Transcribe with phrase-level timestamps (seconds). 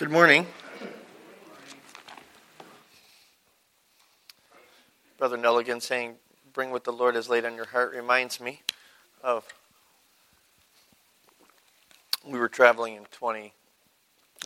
[0.00, 0.46] Good morning.
[5.18, 6.14] Brother Nelligan saying,
[6.54, 8.62] Bring what the Lord has laid on your heart reminds me
[9.22, 9.46] of.
[12.26, 13.52] We were traveling in 20,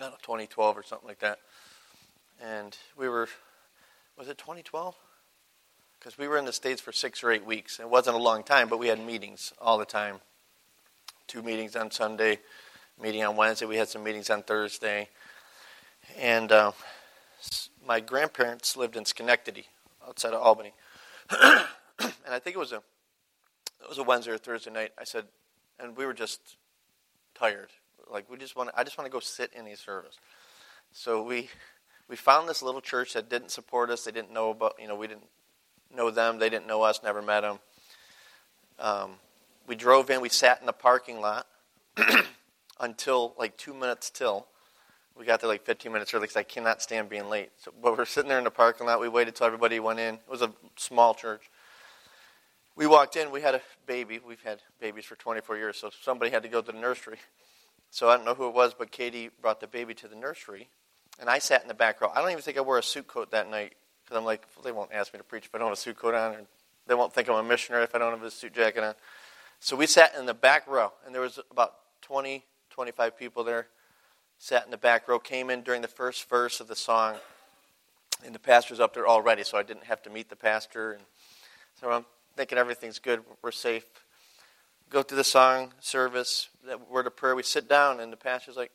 [0.01, 1.39] know, 2012 or something like that.
[2.43, 3.29] And we were,
[4.19, 4.97] was it 2012?
[6.01, 7.79] Because we were in the States for six or eight weeks.
[7.79, 10.17] It wasn't a long time, but we had meetings all the time.
[11.29, 12.41] Two meetings on Sunday,
[13.01, 13.67] meeting on Wednesday.
[13.67, 15.11] We had some meetings on Thursday
[16.19, 16.73] and uh,
[17.87, 19.67] my grandparents lived in Schenectady,
[20.07, 20.73] outside of Albany.
[21.31, 21.65] and
[22.29, 22.83] I think it was a
[23.81, 24.93] it was a Wednesday or Thursday night.
[24.99, 25.25] I said,
[25.79, 26.57] and we were just
[27.35, 27.69] tired.
[28.11, 30.19] Like we just want, I just want to go sit in a service.
[30.93, 31.49] So we
[32.09, 34.05] we found this little church that didn't support us.
[34.05, 35.29] They didn't know about, you know, we didn't
[35.95, 36.39] know them.
[36.39, 37.01] They didn't know us.
[37.03, 37.59] Never met them.
[38.79, 39.11] Um,
[39.67, 40.21] we drove in.
[40.21, 41.47] We sat in the parking lot
[42.81, 44.47] until like two minutes till
[45.19, 47.51] we got there like 15 minutes early because I cannot stand being late.
[47.59, 49.01] So, but we're sitting there in the parking lot.
[49.01, 50.15] We waited till everybody went in.
[50.15, 51.51] It was a small church.
[52.77, 53.31] We walked in.
[53.31, 54.21] We had a baby.
[54.27, 57.19] We've had babies for 24 years, so somebody had to go to the nursery.
[57.91, 60.69] So I don't know who it was, but Katie brought the baby to the nursery,
[61.21, 62.11] and I sat in the back row.
[62.13, 64.65] I don't even think I wore a suit coat that night because I'm like, well,
[64.65, 66.47] they won't ask me to preach if I don't have a suit coat on, and
[66.89, 68.95] they won't think I'm a missionary if I don't have a suit jacket on.
[69.61, 73.69] So we sat in the back row, and there was about 20, 25 people there
[74.39, 77.17] sat in the back row, came in during the first verse of the song,
[78.25, 80.93] and the pastor's up there already, so I didn't have to meet the pastor.
[80.93, 81.03] And
[81.81, 82.05] so I'm
[82.37, 83.85] thinking everything's good, we're safe.
[84.91, 87.35] Go through the song service, that word of prayer.
[87.35, 88.71] We sit down, and the pastor's like,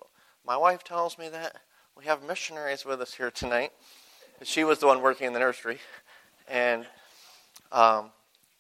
[0.46, 1.56] "My wife tells me that
[1.96, 3.72] we have missionaries with us here tonight."
[4.44, 5.80] She was the one working in the nursery,
[6.48, 6.88] and
[7.72, 8.12] um,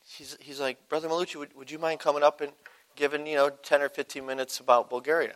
[0.08, 2.52] he's, he's like, "Brother Maulucci, would, would you mind coming up and
[2.95, 5.36] giving you know 10 or 15 minutes about Bulgaria?"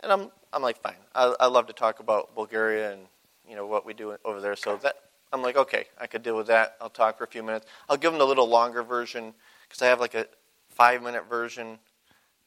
[0.00, 0.94] And I'm, I'm like, fine.
[1.14, 3.02] I, I love to talk about Bulgaria and
[3.48, 4.54] you know what we do over there.
[4.54, 4.94] So that
[5.32, 6.76] I'm like, okay, I could deal with that.
[6.80, 7.66] I'll talk for a few minutes.
[7.88, 9.34] I'll give them a little longer version
[9.68, 10.28] because I have like a
[10.68, 11.78] five minute version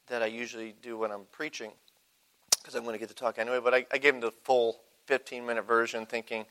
[0.08, 1.72] that I usually do when I'm preaching
[2.58, 3.60] because I'm going to get to talk anyway.
[3.62, 6.46] But I, I gave them the full 15 minute version, thinking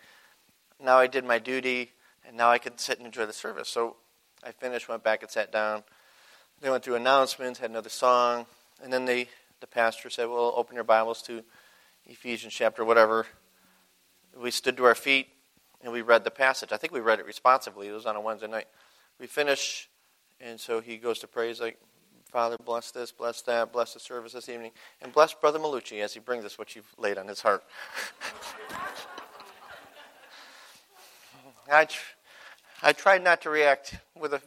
[0.79, 1.93] now I did my duty
[2.27, 3.69] and now I can sit and enjoy the service.
[3.69, 3.97] So
[4.45, 5.85] I finished, went back and sat down.
[6.61, 8.45] They went through announcements, had another song,
[8.83, 9.29] and then they
[9.61, 11.43] the pastor said, Well, open your Bibles to
[12.07, 13.27] Ephesians chapter whatever.
[14.39, 15.29] We stood to our feet
[15.83, 16.73] and we read the passage.
[16.73, 17.89] I think we read it responsively.
[17.89, 18.67] It was on a Wednesday night.
[19.19, 19.89] We finish,
[20.41, 21.79] and so he goes to praise like,
[22.25, 26.13] Father, bless this, bless that, bless the service this evening, and bless Brother Maulucci as
[26.13, 27.65] he brings us what you've laid on his heart.
[31.73, 31.87] I,
[32.83, 34.43] I tried not to react with a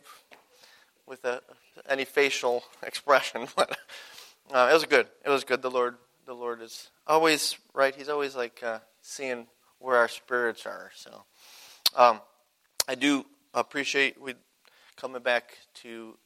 [1.08, 1.41] with a,
[1.88, 3.78] any facial expression, but
[4.52, 5.08] uh, it was good.
[5.24, 5.62] It was good.
[5.62, 5.96] The Lord,
[6.26, 7.96] the Lord is always right.
[7.96, 9.48] He's always like uh, seeing
[9.80, 10.92] where our spirits are.
[10.96, 11.24] So,
[11.96, 12.22] um,
[12.88, 14.34] I do appreciate we
[14.96, 16.18] coming back to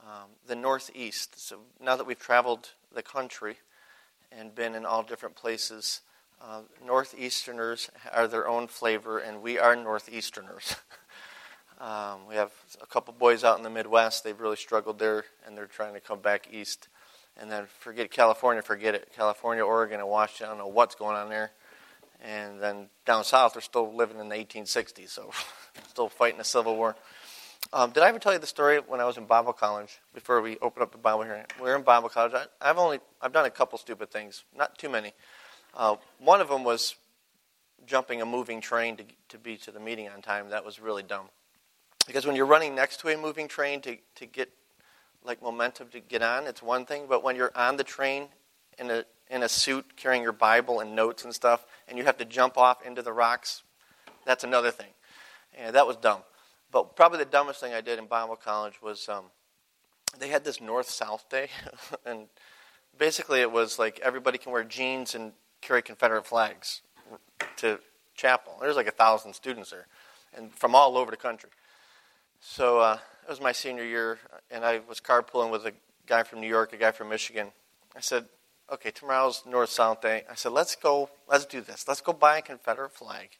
[0.00, 1.40] um, the Northeast.
[1.46, 3.56] So now that we've traveled the country
[4.30, 6.02] and been in all different places,
[6.40, 10.76] uh, Northeasterners are their own flavor, and we are Northeasterners.
[11.80, 14.24] um, we have a couple boys out in the Midwest.
[14.24, 16.88] They've really struggled there, and they're trying to come back east
[17.40, 19.12] and then forget California, forget it.
[19.14, 21.50] California, Oregon, and Washington, I don't know what's going on there.
[22.22, 25.30] And then down south, they're still living in the 1860s, so
[25.88, 26.94] still fighting the Civil War.
[27.72, 30.00] Um, did I ever tell you the story when I was in Bible college?
[30.14, 32.32] Before we open up the Bible here, we were in Bible college.
[32.60, 35.12] I, have only I've done a couple stupid things, not too many.
[35.74, 36.96] Uh, one of them was
[37.86, 40.50] jumping a moving train to to be to the meeting on time.
[40.50, 41.26] That was really dumb,
[42.06, 44.50] because when you're running next to a moving train to to get
[45.24, 47.06] like momentum to get on, it's one thing.
[47.08, 48.28] But when you're on the train
[48.78, 52.18] in a in a suit carrying your Bible and notes and stuff, and you have
[52.18, 53.62] to jump off into the rocks,
[54.26, 54.90] that's another thing.
[55.56, 56.22] And that was dumb.
[56.70, 59.26] But probably the dumbest thing I did in Bible college was um,
[60.18, 61.48] they had this North South Day,
[62.06, 62.26] and
[62.98, 66.82] basically it was like everybody can wear jeans and carry Confederate flags
[67.56, 67.78] to
[68.14, 68.58] chapel.
[68.60, 69.86] There's like a thousand students there,
[70.36, 71.50] and from all over the country.
[72.40, 75.72] So uh, it was my senior year, uh, and I was carpooling with a
[76.06, 77.48] guy from New York, a guy from Michigan.
[77.96, 78.26] I said,
[78.70, 80.24] okay, tomorrow's North South Day.
[80.30, 81.86] I said, let's go, let's do this.
[81.86, 83.30] Let's go buy a Confederate flag.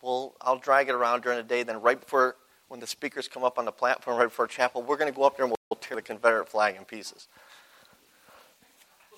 [0.00, 1.62] Well, I'll drag it around during the day.
[1.62, 2.36] Then, right before,
[2.68, 5.24] when the speakers come up on the platform, right before chapel, we're going to go
[5.24, 7.28] up there and we'll tear the Confederate flag in pieces.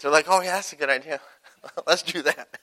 [0.00, 1.20] They're like, oh, yeah, that's a good idea.
[1.86, 2.58] let's do that.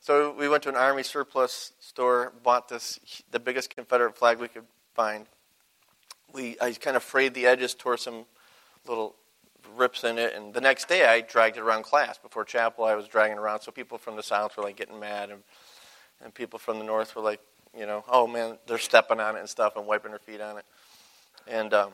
[0.00, 3.00] So we went to an army surplus store, bought this,
[3.30, 5.26] the biggest Confederate flag we could find
[6.32, 8.24] we I kind of frayed the edges, tore some
[8.86, 9.16] little
[9.74, 10.34] rips in it.
[10.34, 12.18] And the next day, I dragged it around class.
[12.18, 13.60] Before chapel, I was dragging it around.
[13.60, 15.42] So people from the south were like getting mad, and
[16.22, 17.40] and people from the north were like,
[17.76, 20.58] you know, oh man, they're stepping on it and stuff and wiping their feet on
[20.58, 20.64] it.
[21.46, 21.90] And um,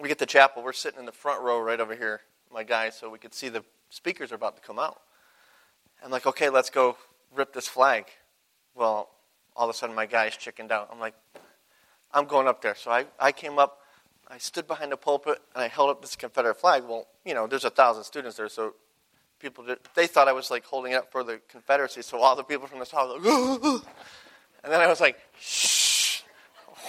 [0.00, 0.62] we get to chapel.
[0.62, 2.20] We're sitting in the front row right over here,
[2.52, 5.00] my guy, so we could see the speakers are about to come out.
[6.04, 6.96] I'm like, okay, let's go
[7.34, 8.06] rip this flag.
[8.74, 9.08] Well,
[9.54, 10.88] all of a sudden my guy's chickened out.
[10.92, 11.14] I'm like,
[12.12, 12.74] I'm going up there.
[12.74, 13.80] So I, I came up,
[14.28, 16.84] I stood behind the pulpit, and I held up this Confederate flag.
[16.88, 18.74] Well, you know, there's a thousand students there, so
[19.38, 22.02] people did, they thought I was like holding it up for the Confederacy.
[22.02, 23.62] So all the people from the south, were like,
[24.64, 26.22] and then I was like, shh.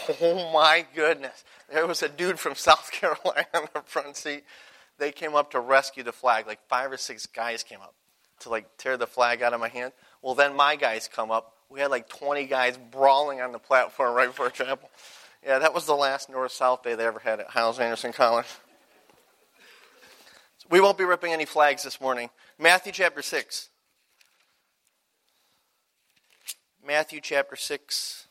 [0.21, 1.43] Oh my goodness.
[1.69, 4.45] There was a dude from South Carolina in the front seat.
[4.97, 6.47] They came up to rescue the flag.
[6.47, 7.93] Like five or six guys came up
[8.39, 9.91] to like tear the flag out of my hand.
[10.21, 11.56] Well, then my guys come up.
[11.69, 14.89] We had like 20 guys brawling on the platform right before chapel.
[15.45, 18.47] Yeah, that was the last North South day they ever had at Hyles Anderson College.
[20.57, 22.29] So we won't be ripping any flags this morning.
[22.57, 23.69] Matthew chapter 6.
[26.85, 28.26] Matthew chapter 6.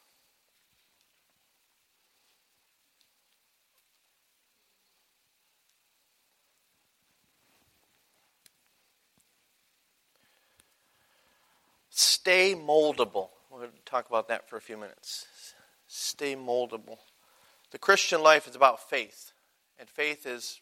[11.98, 13.30] Stay moldable.
[13.50, 15.24] We're going to talk about that for a few minutes.
[15.88, 16.98] Stay moldable.
[17.70, 19.32] The Christian life is about faith,
[19.78, 20.60] and faith is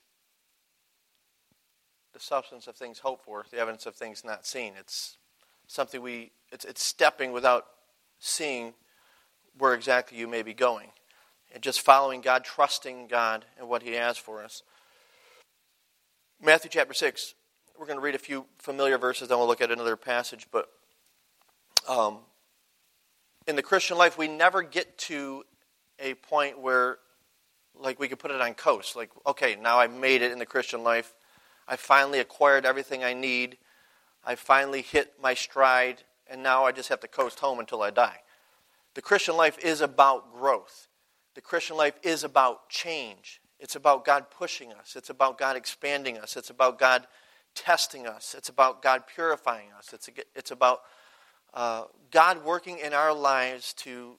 [2.12, 4.74] the substance of things hoped for, the evidence of things not seen.
[4.78, 5.16] It's
[5.66, 7.66] something we, it's, it's stepping without
[8.20, 8.72] seeing
[9.58, 10.90] where exactly you may be going.
[11.52, 14.62] And just following God, trusting God and what He has for us.
[16.40, 17.34] Matthew chapter 6,
[17.76, 20.46] we're going to read a few familiar verses, then we'll look at another passage.
[20.52, 20.68] But
[21.88, 22.18] um,
[23.46, 25.44] in the Christian life, we never get to
[25.98, 26.98] a point where,
[27.78, 28.96] like, we could put it on coast.
[28.96, 31.14] Like, okay, now I made it in the Christian life.
[31.66, 33.58] I finally acquired everything I need.
[34.24, 37.90] I finally hit my stride, and now I just have to coast home until I
[37.90, 38.20] die.
[38.94, 40.88] The Christian life is about growth.
[41.34, 43.40] The Christian life is about change.
[43.58, 44.94] It's about God pushing us.
[44.96, 46.36] It's about God expanding us.
[46.36, 47.06] It's about God
[47.54, 48.34] testing us.
[48.36, 49.92] It's about God purifying us.
[49.92, 50.80] It's, it's about
[51.54, 54.16] uh, God working in our lives to,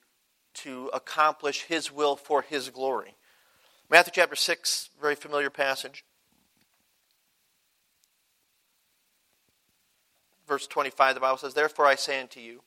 [0.54, 3.14] to accomplish His will for His glory.
[3.88, 6.04] Matthew chapter 6, very familiar passage.
[10.48, 12.62] Verse 25, the Bible says, Therefore I say unto you,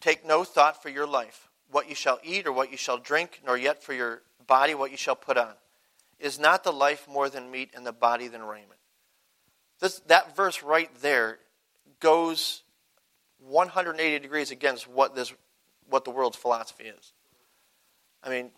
[0.00, 3.40] take no thought for your life, what you shall eat or what you shall drink,
[3.44, 5.54] nor yet for your body what you shall put on.
[6.18, 8.80] Is not the life more than meat, and the body than raiment?
[9.78, 11.38] This, that verse right there
[12.00, 12.62] goes
[13.46, 15.32] 180 degrees against what this
[15.88, 17.12] what the world's philosophy is.
[18.22, 18.50] I mean,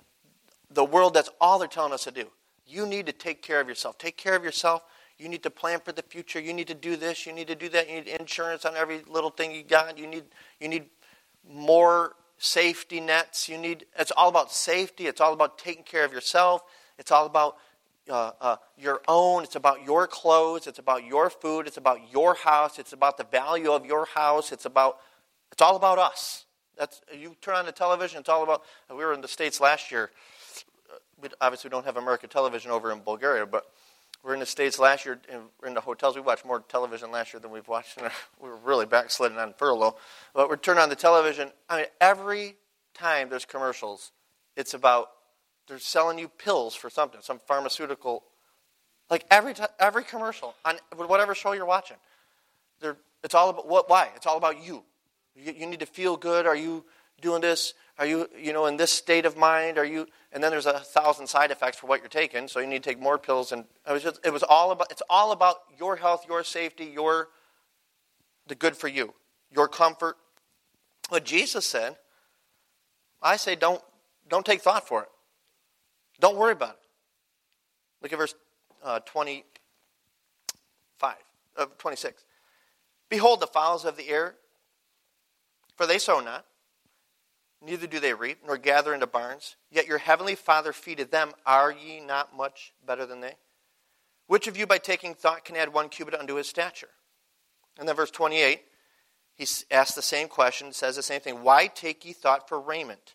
[0.70, 2.26] the world that's all they're telling us to do.
[2.66, 3.98] You need to take care of yourself.
[3.98, 4.82] Take care of yourself.
[5.18, 6.40] You need to plan for the future.
[6.40, 7.26] You need to do this.
[7.26, 7.88] You need to do that.
[7.88, 9.98] You need insurance on every little thing you got.
[9.98, 10.24] You need
[10.60, 10.86] you need
[11.48, 13.48] more safety nets.
[13.48, 15.06] You need it's all about safety.
[15.06, 16.62] It's all about taking care of yourself.
[16.98, 17.56] It's all about
[18.10, 19.44] uh, uh, your own.
[19.44, 20.66] It's about your clothes.
[20.66, 21.66] It's about your food.
[21.66, 22.78] It's about your house.
[22.78, 24.52] It's about the value of your house.
[24.52, 24.98] It's about.
[25.52, 26.44] It's all about us.
[26.76, 28.20] That's you turn on the television.
[28.20, 28.62] It's all about.
[28.88, 30.10] We were in the states last year.
[31.20, 33.66] We obviously we don't have American television over in Bulgaria, but
[34.22, 35.18] we're in the states last year.
[35.30, 38.00] In, in the hotels, we watched more television last year than we've watched.
[38.00, 38.10] Our,
[38.40, 39.96] we were really backsliding on furlough,
[40.34, 41.50] but we turn on the television.
[41.68, 42.56] I mean, every
[42.94, 44.12] time there's commercials,
[44.56, 45.10] it's about
[45.70, 48.24] they're selling you pills for something, some pharmaceutical.
[49.08, 51.96] Like every t- every commercial on whatever show you're watching,
[52.80, 53.88] they're, it's all about what?
[53.88, 54.08] Why?
[54.16, 54.82] It's all about you.
[55.36, 55.54] you.
[55.56, 56.44] You need to feel good.
[56.44, 56.84] Are you
[57.20, 57.74] doing this?
[58.00, 59.78] Are you you know in this state of mind?
[59.78, 60.08] Are you?
[60.32, 62.88] And then there's a thousand side effects for what you're taking, so you need to
[62.90, 63.52] take more pills.
[63.52, 66.86] And it was just it was all about it's all about your health, your safety,
[66.86, 67.28] your
[68.48, 69.14] the good for you,
[69.52, 70.16] your comfort.
[71.10, 71.96] What Jesus said,
[73.22, 73.82] I say don't
[74.28, 75.08] don't take thought for it.
[76.20, 76.80] Don't worry about it.
[78.02, 78.34] Look at verse
[78.84, 81.14] uh, 25,
[81.56, 82.24] uh, 26.
[83.08, 84.36] Behold the fowls of the air,
[85.76, 86.44] for they sow not,
[87.64, 91.32] neither do they reap, nor gather into barns, yet your heavenly Father feedeth them.
[91.44, 93.34] Are ye not much better than they?
[94.26, 96.88] Which of you, by taking thought, can add one cubit unto his stature?
[97.78, 98.60] And then verse 28,
[99.34, 101.42] he asks the same question, says the same thing.
[101.42, 103.14] Why take ye thought for raiment?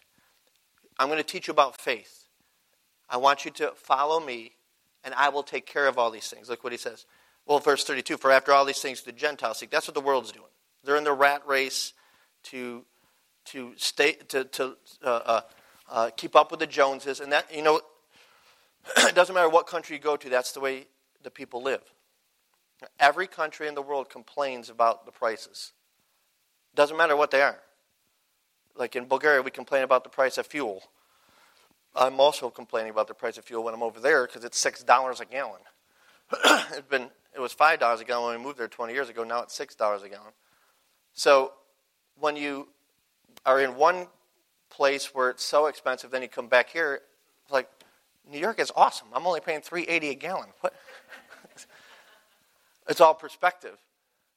[1.01, 2.25] I'm going to teach you about faith.
[3.09, 4.51] I want you to follow me,
[5.03, 6.47] and I will take care of all these things.
[6.47, 7.07] Look what he says.
[7.47, 9.71] Well, verse 32 For after all these things, the Gentiles seek.
[9.71, 10.51] That's what the world's doing.
[10.83, 11.93] They're in the rat race
[12.43, 12.85] to,
[13.45, 15.41] to, stay, to, to uh, uh,
[15.89, 17.19] uh, keep up with the Joneses.
[17.19, 17.81] And that, you know,
[18.97, 20.85] it doesn't matter what country you go to, that's the way
[21.23, 21.81] the people live.
[22.99, 25.73] Every country in the world complains about the prices.
[26.75, 27.57] Doesn't matter what they are.
[28.75, 30.83] Like in Bulgaria, we complain about the price of fuel.
[31.95, 34.83] I'm also complaining about the price of fuel when I'm over there because it's six
[34.83, 35.61] dollars a gallon.
[36.31, 39.23] it's been it was five dollars a gallon when we moved there 20 years ago.
[39.23, 40.31] Now it's six dollars a gallon.
[41.13, 41.53] So
[42.19, 42.69] when you
[43.45, 44.07] are in one
[44.69, 47.01] place where it's so expensive, then you come back here,
[47.43, 47.69] it's like
[48.29, 49.07] New York is awesome.
[49.13, 50.49] I'm only paying 3.80 a gallon.
[50.61, 50.73] What?
[52.87, 53.77] it's all perspective.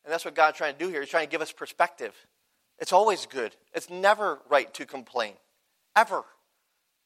[0.05, 1.00] And that's what God's trying to do here.
[1.00, 2.14] He's trying to give us perspective.
[2.85, 3.57] It's always good.
[3.73, 5.33] It's never right to complain.
[5.97, 6.23] Ever.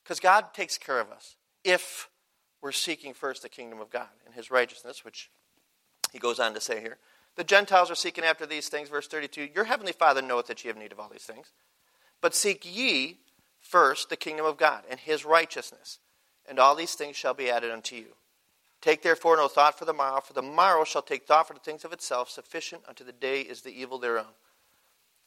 [0.03, 2.09] Because God takes care of us if
[2.61, 5.31] we're seeking first the kingdom of God and his righteousness, which
[6.13, 6.99] he goes on to say here.
[7.37, 9.51] The Gentiles are seeking after these things, verse 32.
[9.55, 11.53] Your heavenly Father knoweth that ye have need of all these things.
[12.21, 13.19] But seek ye
[13.61, 16.01] first the kingdom of God and his righteousness,
[16.49, 18.17] and all these things shall be added unto you.
[18.81, 21.61] Take therefore no thought for the morrow, for the morrow shall take thought for the
[21.61, 22.31] things of itself.
[22.31, 24.35] Sufficient unto the day is the evil thereof.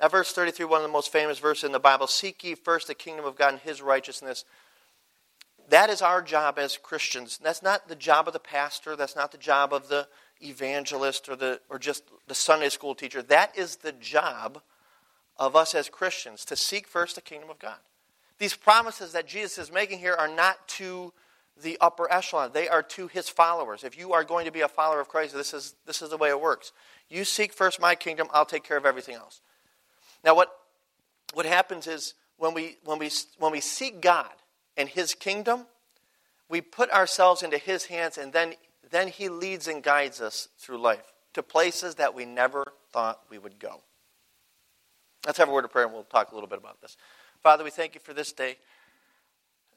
[0.02, 2.88] Now, verse 33, one of the most famous verses in the Bible Seek ye first
[2.88, 4.46] the kingdom of God and his righteousness.
[5.70, 7.40] That is our job as Christians.
[7.42, 10.08] That's not the job of the pastor, that's not the job of the
[10.42, 13.22] evangelist or, the, or just the Sunday school teacher.
[13.22, 14.62] That is the job
[15.38, 17.78] of us as Christians to seek first the kingdom of God.
[18.40, 21.14] These promises that Jesus is making here are not to
[21.62, 23.84] the upper echelon, they are to his followers.
[23.84, 26.18] If you are going to be a follower of Christ, this is, this is the
[26.18, 26.72] way it works.
[27.08, 29.42] You seek first my kingdom, I'll take care of everything else.
[30.24, 30.52] Now, what,
[31.34, 34.32] what happens is when we, when, we, when we seek God
[34.78, 35.66] and his kingdom,
[36.50, 38.56] we put ourselves into his hands, and then,
[38.90, 43.38] then he leads and guides us through life to places that we never thought we
[43.38, 43.82] would go.
[45.26, 46.98] Let's have a word of prayer and we'll talk a little bit about this.
[47.42, 48.58] Father, we thank you for this day.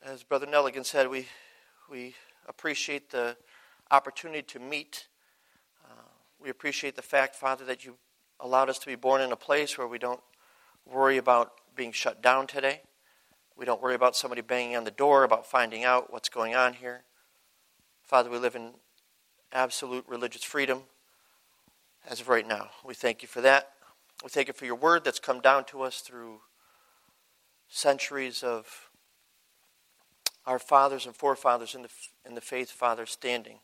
[0.02, 1.26] As Brother Nelligan said, we,
[1.90, 2.14] we
[2.48, 3.36] appreciate the
[3.90, 5.06] opportunity to meet.
[5.84, 6.02] Uh,
[6.40, 7.96] we appreciate the fact, Father, that you
[8.40, 10.20] allowed us to be born in a place where we don't
[10.86, 12.82] worry about being shut down today.
[13.56, 16.74] We don't worry about somebody banging on the door, about finding out what's going on
[16.74, 17.04] here.
[18.02, 18.72] Father, we live in
[19.52, 20.82] absolute religious freedom
[22.08, 22.70] as of right now.
[22.84, 23.70] We thank you for that.
[24.22, 26.40] We thank you for your word that's come down to us through
[27.68, 28.90] centuries of
[30.46, 31.88] our fathers and forefathers in the,
[32.26, 33.58] in the faith, Father, standing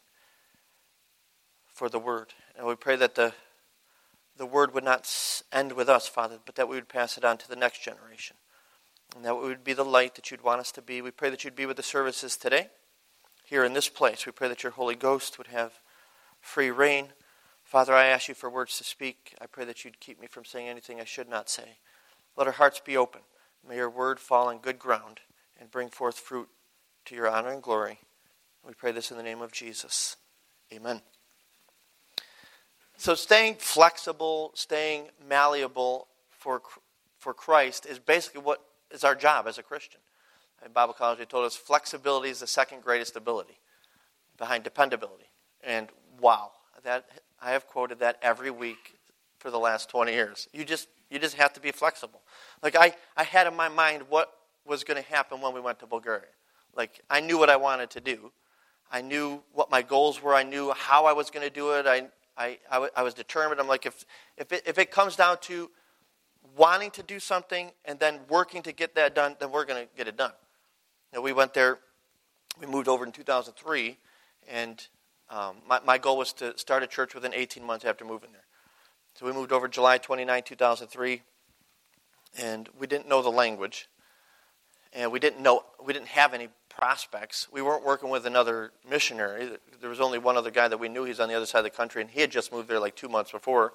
[1.72, 2.34] for the word.
[2.56, 3.34] And we pray that the,
[4.40, 5.06] the word would not
[5.52, 8.38] end with us, Father, but that we would pass it on to the next generation.
[9.14, 11.02] And that we would be the light that you'd want us to be.
[11.02, 12.68] We pray that you'd be with the services today,
[13.44, 14.24] here in this place.
[14.24, 15.74] We pray that your Holy Ghost would have
[16.40, 17.08] free reign.
[17.64, 19.34] Father, I ask you for words to speak.
[19.42, 21.76] I pray that you'd keep me from saying anything I should not say.
[22.34, 23.20] Let our hearts be open.
[23.68, 25.20] May your word fall on good ground
[25.60, 26.48] and bring forth fruit
[27.04, 27.98] to your honor and glory.
[28.66, 30.16] We pray this in the name of Jesus.
[30.72, 31.02] Amen.
[33.00, 36.60] So, staying flexible, staying malleable for,
[37.18, 40.02] for Christ is basically what is our job as a Christian.
[40.62, 43.58] In Bible college, they told us flexibility is the second greatest ability
[44.36, 45.30] behind dependability.
[45.64, 45.88] And
[46.20, 46.50] wow,
[46.84, 47.06] that
[47.40, 48.98] I have quoted that every week
[49.38, 50.46] for the last 20 years.
[50.52, 52.20] You just you just have to be flexible.
[52.62, 54.30] Like I, I had in my mind what
[54.66, 56.28] was going to happen when we went to Bulgaria.
[56.76, 58.30] Like I knew what I wanted to do.
[58.92, 60.34] I knew what my goals were.
[60.34, 61.86] I knew how I was going to do it.
[61.86, 63.60] I, I, I, w- I was determined.
[63.60, 64.04] I'm like, if,
[64.36, 65.70] if, it, if it comes down to
[66.56, 69.88] wanting to do something and then working to get that done, then we're going to
[69.96, 70.32] get it done.
[71.12, 71.78] You we went there,
[72.60, 73.98] we moved over in 2003,
[74.48, 74.86] and
[75.28, 78.44] um, my, my goal was to start a church within 18 months after moving there.
[79.14, 81.22] So we moved over July 29, 2003,
[82.38, 83.88] and we didn't know the language,
[84.92, 86.48] and we didn't know we didn't have any
[86.80, 87.46] prospects.
[87.52, 89.50] We weren't working with another missionary.
[89.82, 91.04] There was only one other guy that we knew.
[91.04, 92.96] He's on the other side of the country, and he had just moved there like
[92.96, 93.74] two months before.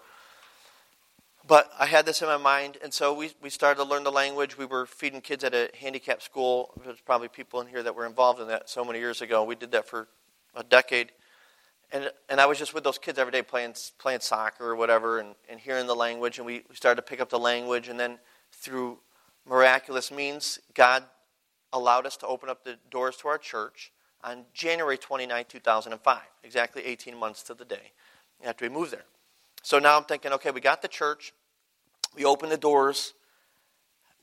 [1.47, 4.11] But I had this in my mind, and so we, we started to learn the
[4.11, 4.57] language.
[4.57, 6.71] We were feeding kids at a handicapped school.
[6.83, 9.43] There's probably people in here that were involved in that so many years ago.
[9.43, 10.07] We did that for
[10.55, 11.11] a decade.
[11.91, 15.19] And, and I was just with those kids every day playing, playing soccer or whatever
[15.19, 16.39] and, and hearing the language.
[16.39, 17.87] And we, we started to pick up the language.
[17.87, 18.17] And then
[18.51, 18.97] through
[19.47, 21.03] miraculous means, God
[21.75, 23.91] allowed us to open up the doors to our church
[24.23, 27.91] on January 29, 2005, exactly 18 months to the day
[28.43, 29.05] after we moved there.
[29.61, 31.33] So now I'm thinking, okay, we got the church,
[32.15, 33.13] we opened the doors.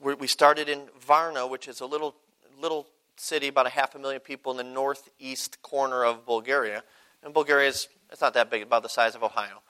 [0.00, 2.16] We started in Varna, which is a little
[2.60, 6.82] little city, about a half a million people in the northeast corner of Bulgaria.
[7.22, 9.62] And Bulgaria is it's not that big, about the size of Ohio.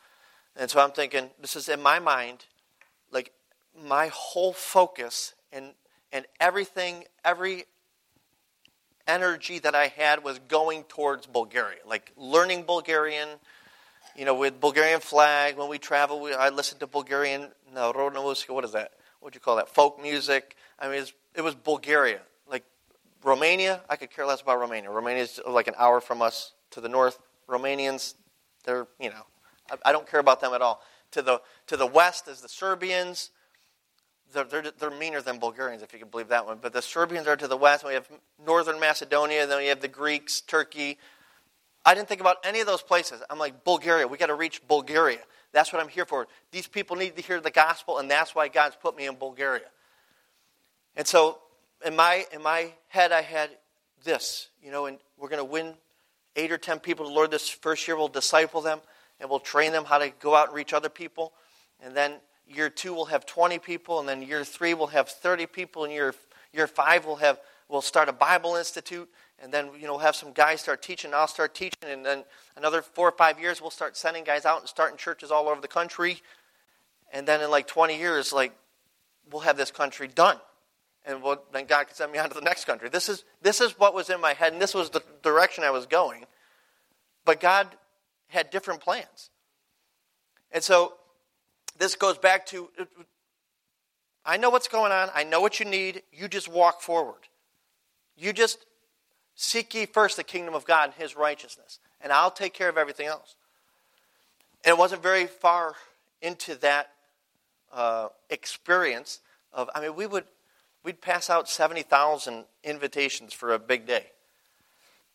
[0.57, 2.47] And so I'm thinking, this is in my mind,
[3.11, 3.33] like
[3.87, 5.75] my whole focus and
[6.13, 7.65] and everything, every
[9.07, 13.29] energy that I had was going towards Bulgaria, like learning Bulgarian.
[14.15, 17.49] You know, with Bulgarian flag, when we travel, we, I listen to Bulgarian.
[17.73, 18.93] What is that?
[19.21, 19.69] What do you call that?
[19.69, 20.57] Folk music.
[20.79, 22.21] I mean, it was, it was Bulgaria.
[22.47, 22.65] Like
[23.25, 24.91] Romania, I could care less about Romania.
[24.91, 27.19] Romania is like an hour from us to the north.
[27.49, 28.15] Romanians,
[28.65, 29.25] they're you know,
[29.71, 30.83] I, I don't care about them at all.
[31.13, 33.31] To the to the west is the Serbians
[34.33, 36.59] they're, they're, they're, meaner than Bulgarians, if you can believe that one.
[36.61, 37.85] But the Serbians are to the west.
[37.85, 38.09] We have
[38.45, 39.47] northern Macedonia.
[39.47, 40.99] Then we have the Greeks, Turkey.
[41.85, 43.23] I didn't think about any of those places.
[43.29, 44.07] I'm like, Bulgaria.
[44.07, 45.19] We got to reach Bulgaria.
[45.53, 46.27] That's what I'm here for.
[46.51, 49.67] These people need to hear the gospel, and that's why God's put me in Bulgaria.
[50.97, 51.39] And so,
[51.85, 53.51] in my in my head, I had
[54.05, 55.75] this, you know, and we're going to win
[56.37, 57.97] eight or ten people to the Lord this first year.
[57.97, 58.81] We'll disciple them,
[59.21, 61.33] and we'll train them how to go out and reach other people,
[61.81, 62.15] and then
[62.49, 65.93] year two will have 20 people, and then year three will have 30 people, and
[65.93, 66.15] year,
[66.53, 67.39] year five will have
[67.73, 69.09] we'll start a Bible Institute,
[69.43, 71.13] and then you know we'll have some guys start teaching.
[71.15, 72.25] I'll start teaching, and then
[72.57, 75.61] another four or five years we'll start sending guys out and starting churches all over
[75.61, 76.23] the country,
[77.13, 78.53] and then in like 20 years, like
[79.31, 80.37] we'll have this country done,
[81.07, 82.89] and we'll, then God can send me on to the next country.
[82.91, 85.71] This is this is what was in my head, and this was the direction I
[85.71, 86.27] was going,
[87.25, 87.69] but God
[88.29, 89.31] had different plans,
[90.53, 90.95] and so
[91.83, 92.69] this goes back to
[94.25, 95.11] I know what's going on.
[95.17, 96.03] I know what you need.
[96.13, 97.27] You just walk forward.
[98.17, 98.65] You just
[99.35, 102.79] seek ye first the kingdom of God and his righteousness, and I'll take care of
[102.79, 103.35] everything else.
[104.65, 105.75] And it wasn't very far
[106.21, 106.91] into that
[107.73, 109.19] uh, experience
[109.53, 110.25] of, I mean, we would
[110.85, 114.07] we'd pass out 70,000 invitations for a big day.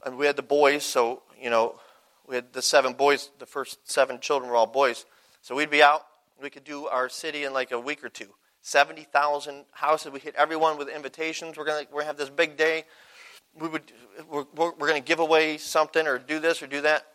[0.06, 1.80] And we had the boys, so, you know,
[2.28, 5.06] we had the seven boys, the first seven children were all boys.
[5.42, 6.06] So we'd be out
[6.42, 8.34] we could do our city in like a week or two.
[8.62, 10.12] 70,000 houses.
[10.12, 11.58] We hit everyone with invitations.
[11.58, 12.84] We're going to have this big day.
[13.58, 13.92] We would,
[14.30, 17.06] we're, we're going to give away something or do this or do that.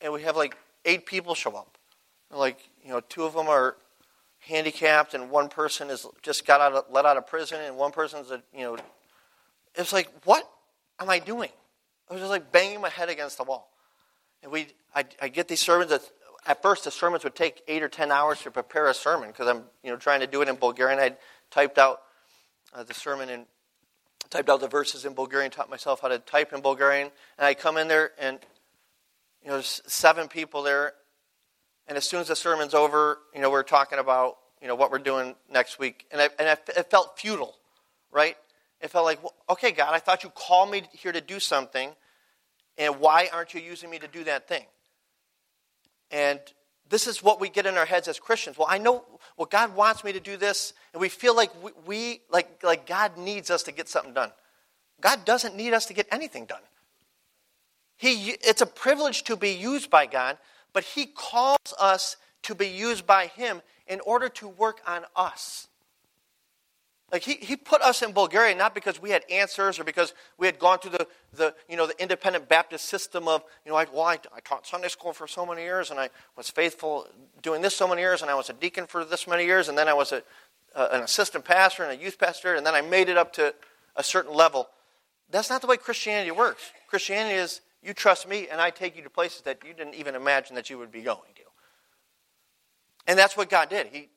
[0.00, 1.78] And we have like eight people show up.
[2.30, 3.76] Like, you know, two of them are
[4.38, 7.92] handicapped and one person is just got out of, let out of prison and one
[7.92, 8.78] person's a, you know,
[9.74, 10.48] it's like, what
[11.00, 11.50] am I doing?
[12.08, 13.70] I was just like banging my head against the wall.
[14.42, 16.02] And we, I, I get these sermons that
[16.46, 19.48] at first the sermons would take eight or ten hours to prepare a sermon because
[19.48, 20.98] I'm you know trying to do it in Bulgarian.
[20.98, 21.16] I
[21.50, 22.00] typed out
[22.74, 23.46] uh, the sermon and
[24.30, 27.54] typed out the verses in Bulgarian, taught myself how to type in Bulgarian, and I
[27.54, 28.38] come in there and
[29.42, 30.94] you know there's seven people there,
[31.86, 34.90] and as soon as the sermon's over, you know we're talking about you know what
[34.90, 37.56] we're doing next week, and I, and I, it felt futile,
[38.10, 38.36] right?
[38.80, 41.90] It felt like, well, okay, God, I thought you called me here to do something,
[42.78, 44.64] and why aren't you using me to do that thing?
[46.12, 46.38] And
[46.88, 48.58] this is what we get in our heads as Christians.
[48.58, 49.04] Well, I know
[49.36, 52.86] well God wants me to do this, and we feel like we, we like like
[52.86, 54.30] God needs us to get something done.
[55.00, 56.60] God doesn't need us to get anything done.
[57.96, 60.36] He, it's a privilege to be used by God,
[60.72, 65.68] but He calls us to be used by Him in order to work on us.
[67.12, 70.46] Like he, he put us in Bulgaria not because we had answers or because we
[70.46, 73.86] had gone through the, the you know the independent Baptist system of you know I,
[73.92, 77.06] well I, I taught Sunday school for so many years and I was faithful
[77.42, 79.76] doing this so many years and I was a deacon for this many years and
[79.76, 80.22] then I was a,
[80.74, 83.54] an assistant pastor and a youth pastor and then I made it up to
[83.94, 84.68] a certain level.
[85.30, 86.62] That's not the way Christianity works.
[86.88, 90.14] Christianity is you trust me and I take you to places that you didn't even
[90.14, 91.42] imagine that you would be going to.
[93.06, 93.88] And that's what God did.
[93.88, 94.08] He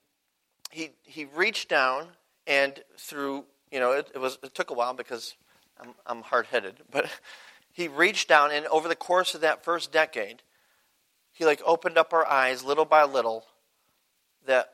[0.71, 2.07] he he reached down
[2.47, 5.35] and through, you know, it, it was it took a while because
[5.79, 7.09] I'm, I'm hard headed, but
[7.71, 10.41] he reached down and over the course of that first decade,
[11.31, 13.45] he like opened up our eyes little by little
[14.45, 14.73] that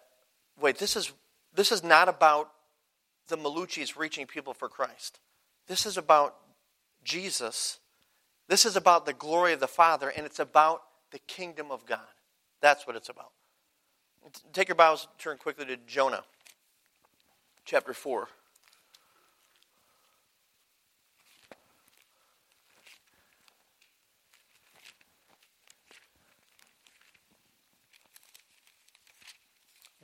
[0.60, 1.12] wait, this is
[1.54, 2.52] this is not about
[3.28, 5.20] the Mauluccis reaching people for Christ.
[5.68, 6.36] This is about
[7.04, 7.80] Jesus.
[8.48, 12.00] This is about the glory of the Father, and it's about the kingdom of God.
[12.62, 13.32] That's what it's about.
[14.54, 16.24] Take your Bibles, turn quickly to Jonah
[17.72, 18.28] chapter 4.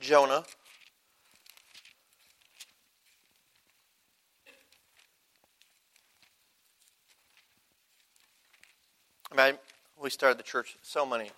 [0.00, 0.44] Jonah.
[9.30, 9.58] I mean,
[10.00, 11.30] we started the church, so many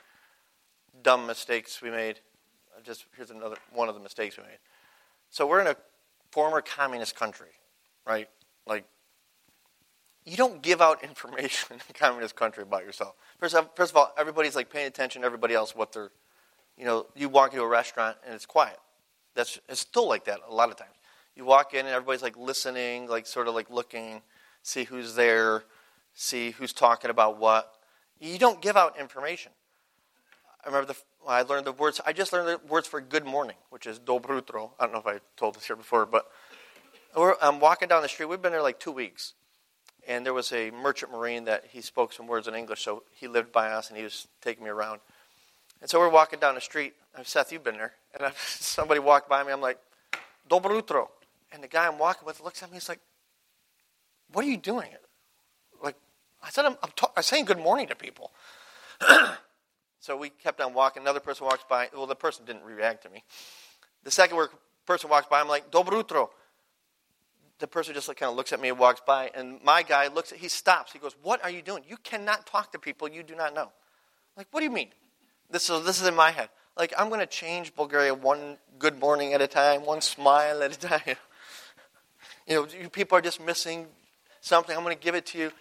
[1.02, 2.20] dumb mistakes we made.
[2.84, 4.58] Just here's another one of the mistakes we made.
[5.28, 5.76] So we're in a
[6.30, 7.50] former communist country,
[8.06, 8.28] right?
[8.66, 8.84] Like,
[10.24, 13.14] you don't give out information in a communist country about yourself.
[13.38, 16.10] First of, first of all, everybody's like paying attention to everybody else, what they're,
[16.76, 18.78] you know, you walk into a restaurant and it's quiet.
[19.34, 20.94] That's it's still like that a lot of times.
[21.36, 24.22] You walk in and everybody's like listening, like sort of like looking,
[24.62, 25.64] see who's there,
[26.14, 27.74] see who's talking about what.
[28.18, 29.52] You don't give out information.
[30.62, 32.00] I remember the, I learned the words.
[32.04, 34.72] I just learned the words for good morning, which is dobro jutro.
[34.78, 36.26] I don't know if I told this here before, but
[37.40, 38.26] I'm walking down the street.
[38.26, 39.34] We've been there like two weeks,
[40.08, 43.28] and there was a merchant marine that he spoke some words in English, so he
[43.28, 45.00] lived by us and he was taking me around.
[45.80, 46.94] And so we're walking down the street.
[47.16, 49.52] I'm Seth, you've been there, and I, somebody walked by me.
[49.52, 49.78] I'm like,
[50.48, 51.10] dobro jutro,
[51.52, 52.76] and the guy I'm walking with looks at me.
[52.76, 53.00] He's like,
[54.32, 54.90] "What are you doing?"
[55.82, 55.96] Like
[56.42, 58.30] I said, I'm, I'm, ta- I'm saying good morning to people.
[60.00, 61.02] So we kept on walking.
[61.02, 61.90] Another person walks by.
[61.94, 63.22] Well, the person didn't react to me.
[64.02, 64.38] The second
[64.86, 65.40] person walks by.
[65.40, 66.30] I'm like, dobro jutro.
[67.58, 69.30] The person just kind of looks at me and walks by.
[69.34, 70.92] And my guy looks at, he stops.
[70.92, 71.84] He goes, What are you doing?
[71.86, 73.64] You cannot talk to people you do not know.
[73.64, 74.88] I'm like, what do you mean?
[75.50, 76.48] This, so this is in my head.
[76.78, 80.74] Like, I'm going to change Bulgaria one good morning at a time, one smile at
[80.74, 81.00] a time.
[82.46, 83.86] you know, you people are just missing
[84.40, 84.74] something.
[84.74, 85.52] I'm going to give it to you.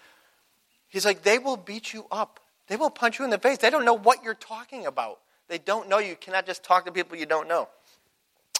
[0.87, 2.39] He's like, they will beat you up.
[2.69, 3.57] They will punch you in the face.
[3.57, 5.19] They don't know what you're talking about.
[5.47, 6.09] They don't know you.
[6.09, 7.67] You cannot just talk to people you don't know.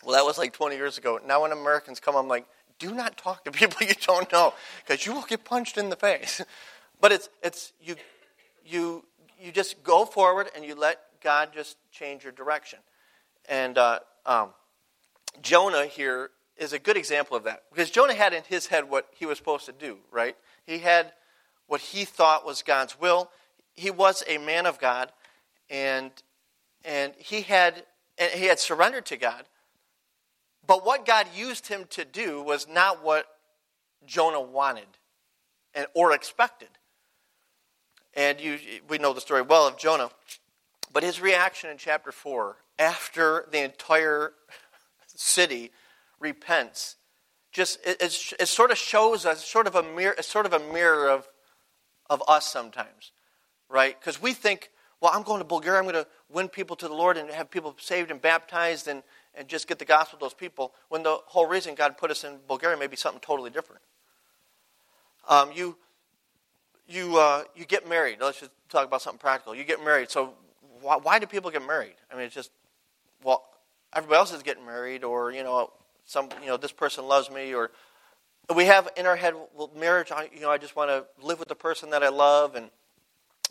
[0.04, 1.20] Well, that was like 20 years ago.
[1.26, 2.46] Now, when Americans come, I'm like,
[2.80, 4.54] do not talk to people you don't know
[4.86, 6.42] because you will get punched in the face.
[7.02, 7.96] but it's, it's you,
[8.66, 9.06] you,
[9.40, 12.80] you just go forward and you let God just change your direction.
[13.48, 14.50] And uh, um,
[15.42, 19.08] Jonah here is a good example of that because Jonah had in his head what
[19.14, 20.36] he was supposed to do, right?
[20.66, 21.14] He had
[21.68, 23.30] what he thought was God's will
[23.76, 25.12] he was a man of God,
[25.70, 26.12] and
[26.84, 27.84] and he had
[28.18, 29.46] and he had surrendered to God.
[30.66, 33.26] But what God used him to do was not what
[34.06, 34.86] Jonah wanted
[35.74, 36.70] and or expected.
[38.14, 40.12] And you, we know the story well of Jonah.
[40.92, 44.34] But his reaction in chapter 4, after the entire
[45.08, 45.72] city
[46.20, 46.98] repents,
[47.52, 51.10] just it, it, sort of shows us sort of a mirror, sort of a mirror
[51.10, 51.28] of,
[52.10, 53.12] of us sometimes
[53.70, 54.00] right?
[54.00, 56.94] Because we think, well, I'm going to Bulgaria, I'm going to win people to the
[56.94, 59.04] Lord and have people saved and baptized and,
[59.36, 62.24] and just get the gospel to those people, when the whole reason God put us
[62.24, 63.82] in Bulgaria may be something totally different.
[65.28, 65.78] Um, you,
[66.88, 68.18] you, uh, you get married.
[68.20, 69.56] Let's just talk about something practical.
[69.56, 70.10] You get married.
[70.10, 70.34] So,
[70.82, 71.96] why, why do people get married?
[72.12, 72.52] I mean, it's just,
[73.24, 73.46] well,
[73.94, 75.72] everybody else is getting married, or, you know,
[76.06, 77.72] some, you know, this person loves me, or
[78.56, 81.38] we have in our head, well, marriage, I, you know, I just want to live
[81.38, 82.70] with the person that I love, and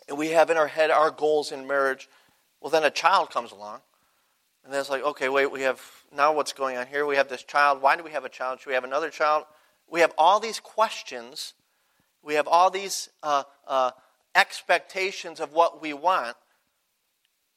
[0.09, 2.09] and we have in our head our goals in marriage,
[2.59, 3.79] well, then a child comes along.
[4.63, 5.81] And then it's like, okay, wait, we have
[6.13, 7.05] now what's going on here?
[7.05, 7.81] We have this child.
[7.81, 8.59] Why do we have a child?
[8.59, 9.45] Should we have another child?
[9.89, 11.53] We have all these questions.
[12.21, 13.91] We have all these uh, uh,
[14.35, 16.35] expectations of what we want.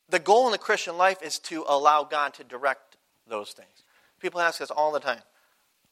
[0.09, 3.85] The goal in the Christian life is to allow God to direct those things.
[4.21, 5.23] People ask us all the time,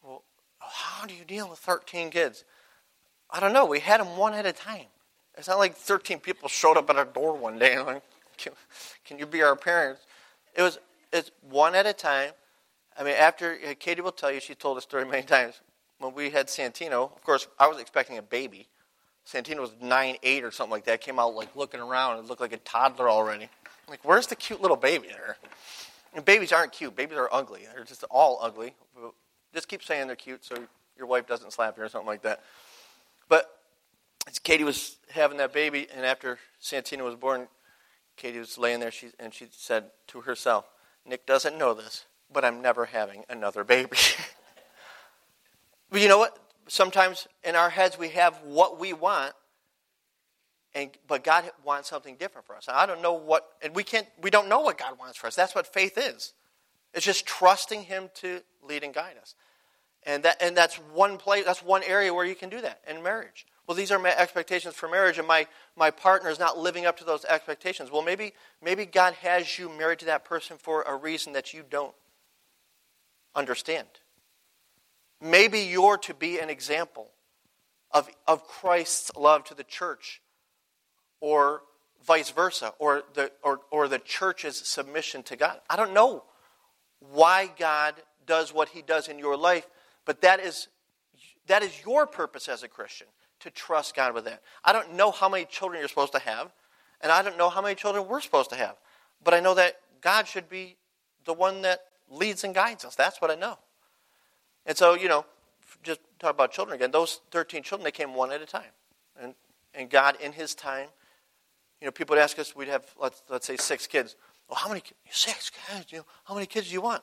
[0.03, 0.23] well,
[0.59, 2.45] how do you deal with 13 kids?
[3.31, 3.65] I don't know.
[3.65, 4.87] We had them one at a time.
[5.41, 8.03] It's not like 13 people showed up at our door one day and like,
[8.37, 8.53] can,
[9.07, 10.03] can you be our parents?
[10.55, 10.79] It was
[11.15, 12.33] it's one at a time.
[12.99, 15.63] I mean, after uh, Katie will tell you, she told the story many times.
[15.99, 18.69] When we had Santino, of course, I was expecting a baby.
[19.27, 21.01] Santino was nine, eight, or something like that.
[21.01, 23.45] Came out like looking around and looked like a toddler already.
[23.45, 25.39] I'm like, where's the cute little baby there?
[26.15, 26.95] And babies aren't cute.
[26.95, 27.63] Babies are ugly.
[27.75, 28.75] They're just all ugly.
[29.55, 30.55] Just keep saying they're cute so
[30.99, 32.43] your wife doesn't slap you or something like that.
[33.31, 33.60] But
[34.39, 37.49] Katie was having that baby, and after Santina was born,
[38.17, 40.67] Katie was laying there, she, and she said to herself,
[41.07, 43.97] Nick doesn't know this, but I'm never having another baby.
[45.91, 46.39] but you know what?
[46.69, 49.33] Sometimes in our heads we have what we want,
[50.75, 52.67] and, but God wants something different for us.
[52.69, 55.35] I don't know what, and we can't, we don't know what God wants for us.
[55.35, 56.35] That's what faith is.
[56.95, 59.35] It's just trusting Him to lead and guide us.
[60.05, 63.03] And, that, and that's one place, that's one area where you can do that in
[63.03, 66.87] marriage well, these are my expectations for marriage, and my, my partner is not living
[66.87, 67.89] up to those expectations.
[67.89, 71.63] Well, maybe, maybe God has you married to that person for a reason that you
[71.71, 71.95] don't
[73.33, 73.87] understand.
[75.21, 77.13] Maybe you're to be an example
[77.93, 80.21] of, of Christ's love to the church,
[81.21, 81.63] or
[82.05, 85.61] vice versa, or the, or, or the church's submission to God.
[85.71, 86.25] I don't know
[87.13, 87.95] why God
[88.27, 89.69] does what he does in your life,
[90.05, 90.67] but that is,
[91.47, 93.07] that is your purpose as a Christian
[93.41, 94.43] to trust God with that.
[94.65, 96.53] I don't know how many children you're supposed to have.
[97.01, 98.77] And I don't know how many children we're supposed to have.
[99.25, 100.77] But I know that God should be
[101.25, 102.95] the one that leads and guides us.
[102.95, 103.59] That's what I know.
[104.67, 105.25] And so, you know,
[105.83, 106.91] just talk about children again.
[106.91, 108.63] Those 13 children, they came one at a time.
[109.21, 109.35] And,
[109.75, 110.89] and God, in His time,
[111.81, 114.17] you know, people would ask us, we'd have, let's, let's say, six kids.
[114.49, 114.83] Well, how many?
[115.11, 115.93] Six kids.
[115.93, 117.03] You know, how many kids do you want?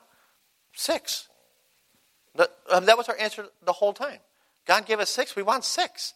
[0.72, 1.28] Six.
[2.36, 4.18] That, um, that was our answer the whole time.
[4.66, 5.34] God gave us six.
[5.34, 6.14] We want six.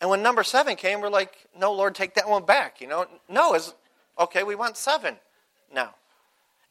[0.00, 2.80] And when number seven came, we're like, no, Lord, take that one back.
[2.80, 3.74] You know, no, is
[4.18, 4.42] okay.
[4.42, 5.16] We want seven
[5.72, 5.94] now.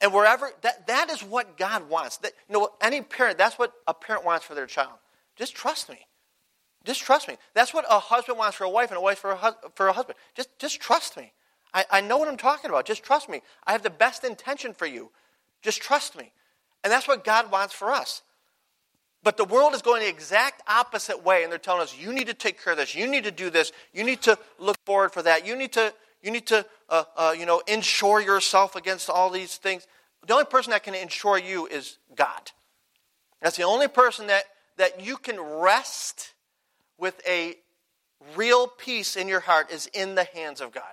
[0.01, 2.17] And wherever that that is what God wants.
[2.17, 4.97] That, you know, any parent, that's what a parent wants for their child.
[5.35, 6.07] Just trust me.
[6.85, 7.37] Just trust me.
[7.53, 9.93] That's what a husband wants for a wife and a wife for a, for a
[9.93, 10.17] husband.
[10.35, 11.33] Just, just trust me.
[11.73, 12.85] I, I know what I'm talking about.
[12.85, 13.41] Just trust me.
[13.67, 15.11] I have the best intention for you.
[15.61, 16.31] Just trust me.
[16.83, 18.21] And that's what God wants for us.
[19.21, 22.27] But the world is going the exact opposite way, and they're telling us, you need
[22.27, 25.11] to take care of this, you need to do this, you need to look forward
[25.11, 29.09] for that, you need to, you need to uh, uh, you know, insure yourself against
[29.09, 29.87] all these things.
[30.25, 32.51] The only person that can insure you is God.
[33.41, 34.43] That's the only person that,
[34.77, 36.33] that you can rest
[36.97, 37.55] with a
[38.35, 40.83] real peace in your heart is in the hands of God.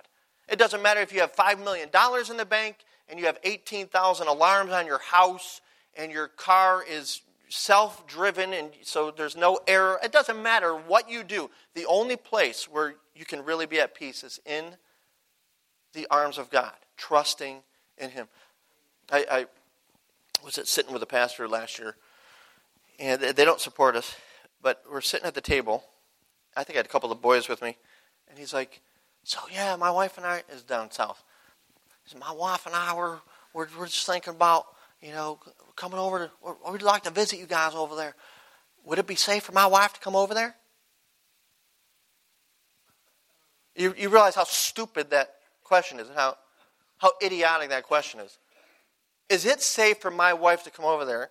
[0.47, 1.89] It doesn't matter if you have $5 million
[2.29, 2.77] in the bank
[3.09, 5.61] and you have 18,000 alarms on your house
[5.95, 9.99] and your car is self driven and so there's no error.
[10.03, 11.49] It doesn't matter what you do.
[11.75, 14.75] The only place where you can really be at peace is in
[15.93, 17.61] the arms of God, trusting
[17.97, 18.27] in Him.
[19.11, 19.45] I, I
[20.43, 21.95] was sitting with a pastor last year,
[22.99, 24.15] and they don't support us,
[24.61, 25.83] but we're sitting at the table.
[26.55, 27.77] I think I had a couple of boys with me,
[28.29, 28.81] and he's like,
[29.23, 31.23] "So yeah, my wife and I is down south.
[32.05, 33.19] Said, my wife and I were
[33.53, 34.67] we're, we're just thinking about
[35.01, 35.39] you know
[35.75, 36.71] coming over to.
[36.71, 38.15] We'd like to visit you guys over there.
[38.85, 40.55] Would it be safe for my wife to come over there?"
[43.77, 46.35] You, you realize how stupid that question is and how,
[46.97, 48.39] how idiotic that question is.
[49.29, 51.29] Is it safe for my wife to come over there?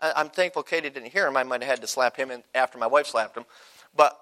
[0.00, 1.36] I'm thankful Katie didn't hear him.
[1.36, 3.46] I might have had to slap him after my wife slapped him.
[3.96, 4.16] But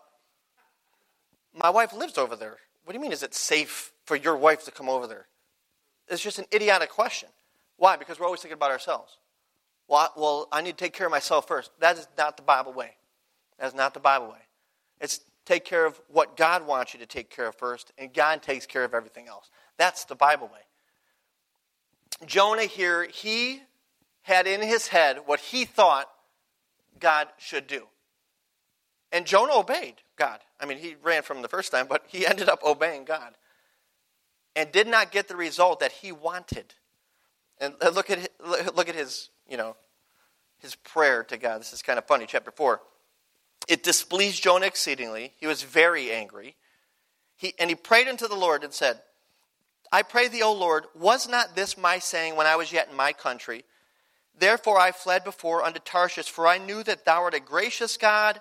[1.52, 2.56] my wife lives over there.
[2.84, 5.26] What do you mean, is it safe for your wife to come over there?
[6.08, 7.28] It's just an idiotic question.
[7.76, 7.96] Why?
[7.96, 9.18] Because we're always thinking about ourselves.
[9.88, 11.70] Well, I, well, I need to take care of myself first.
[11.80, 12.96] That is not the Bible way.
[13.58, 14.38] That is not the Bible way.
[15.00, 18.42] It's take care of what God wants you to take care of first, and God
[18.42, 19.50] takes care of everything else.
[19.76, 20.60] That's the Bible way.
[22.26, 23.62] Jonah here, he
[24.22, 26.08] had in his head what he thought
[26.98, 27.86] God should do.
[29.12, 30.40] And Jonah obeyed God.
[30.60, 33.34] I mean, he ran from the first time, but he ended up obeying God
[34.54, 36.74] and did not get the result that he wanted.
[37.60, 38.30] And uh, look at
[38.74, 39.76] look at his, you know,
[40.58, 41.60] his prayer to God.
[41.60, 42.80] This is kind of funny, chapter 4.
[43.68, 45.32] It displeased Jonah exceedingly.
[45.38, 46.56] He was very angry.
[47.36, 49.00] He, and he prayed unto the Lord and said,
[49.92, 52.96] I pray thee, O Lord, was not this my saying when I was yet in
[52.96, 53.64] my country?
[54.38, 58.40] Therefore I fled before unto Tarshish, for I knew that thou art a gracious God,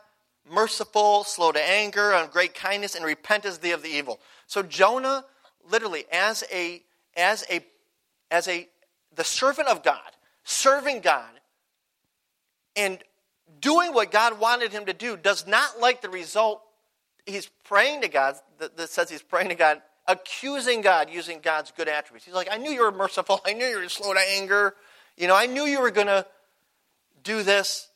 [0.50, 4.20] merciful, slow to anger, and great kindness, and repentest thee of the evil.
[4.48, 5.26] So Jonah,
[5.70, 6.84] literally, as a
[7.16, 7.66] as a
[8.30, 8.68] as a
[9.16, 10.00] the servant of God,
[10.44, 11.30] serving God,
[12.76, 13.00] and
[13.60, 16.62] doing what God wanted him to do, does not like the result.
[17.26, 21.88] He's praying to God, that says he's praying to God accusing God using God's good
[21.88, 22.26] attributes.
[22.26, 23.42] He's like, I knew you were merciful.
[23.46, 24.76] I knew you were slow to anger.
[25.18, 26.26] You know, I knew you were going to
[27.24, 27.90] do this.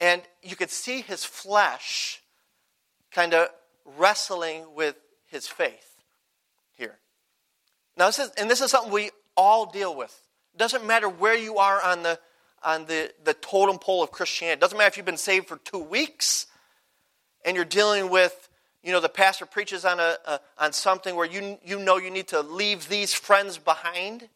[0.00, 2.22] And you could see his flesh
[3.12, 3.48] kind of
[3.84, 5.96] wrestling with his faith
[6.72, 6.98] here.
[7.96, 9.10] Now, this is, and this is something we
[9.40, 10.14] all deal with.
[10.54, 12.18] It doesn't matter where you are on the,
[12.62, 14.58] on the, the totem pole of Christianity.
[14.58, 16.46] It doesn't matter if you've been saved for two weeks
[17.44, 18.48] and you're dealing with
[18.82, 22.10] you know, the pastor preaches on, a, a, on something where you, you know you
[22.10, 24.28] need to leave these friends behind.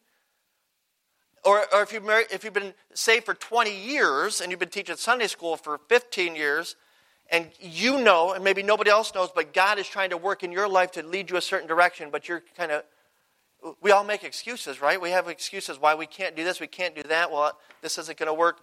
[1.43, 4.69] Or, or if, you've married, if you've been saved for 20 years and you've been
[4.69, 6.75] teaching Sunday school for 15 years,
[7.31, 10.51] and you know, and maybe nobody else knows, but God is trying to work in
[10.51, 12.83] your life to lead you a certain direction, but you're kind of,
[13.81, 14.99] we all make excuses, right?
[14.99, 17.31] We have excuses why we can't do this, we can't do that.
[17.31, 18.59] Well, this isn't going to work.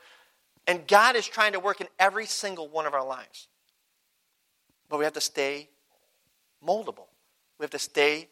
[0.66, 3.48] And God is trying to work in every single one of our lives.
[4.88, 5.68] But we have to stay
[6.64, 7.06] moldable.
[7.58, 8.28] We have to stay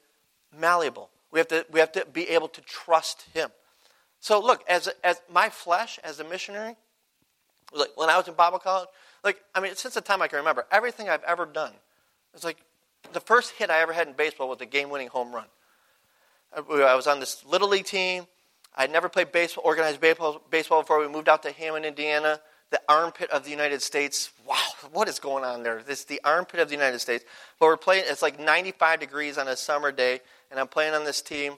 [0.56, 1.10] malleable.
[1.32, 3.50] We have to, we have to be able to trust Him.
[4.20, 6.76] So, look, as, as my flesh, as a missionary,
[7.72, 8.88] like when I was in Bible college,
[9.24, 11.72] like, I mean, since the time I can remember, everything I've ever done,
[12.34, 12.58] it's like
[13.12, 15.46] the first hit I ever had in baseball was a game winning home run.
[16.54, 18.26] I was on this little league team.
[18.76, 22.80] I'd never played baseball, organized baseball, baseball before we moved out to Hammond, Indiana the
[22.88, 24.30] armpit of the United States.
[24.46, 24.56] Wow,
[24.92, 25.82] what is going on there?
[25.82, 27.24] This is the armpit of the United States.
[27.58, 31.04] But we're playing, it's like 95 degrees on a summer day, and I'm playing on
[31.04, 31.54] this team.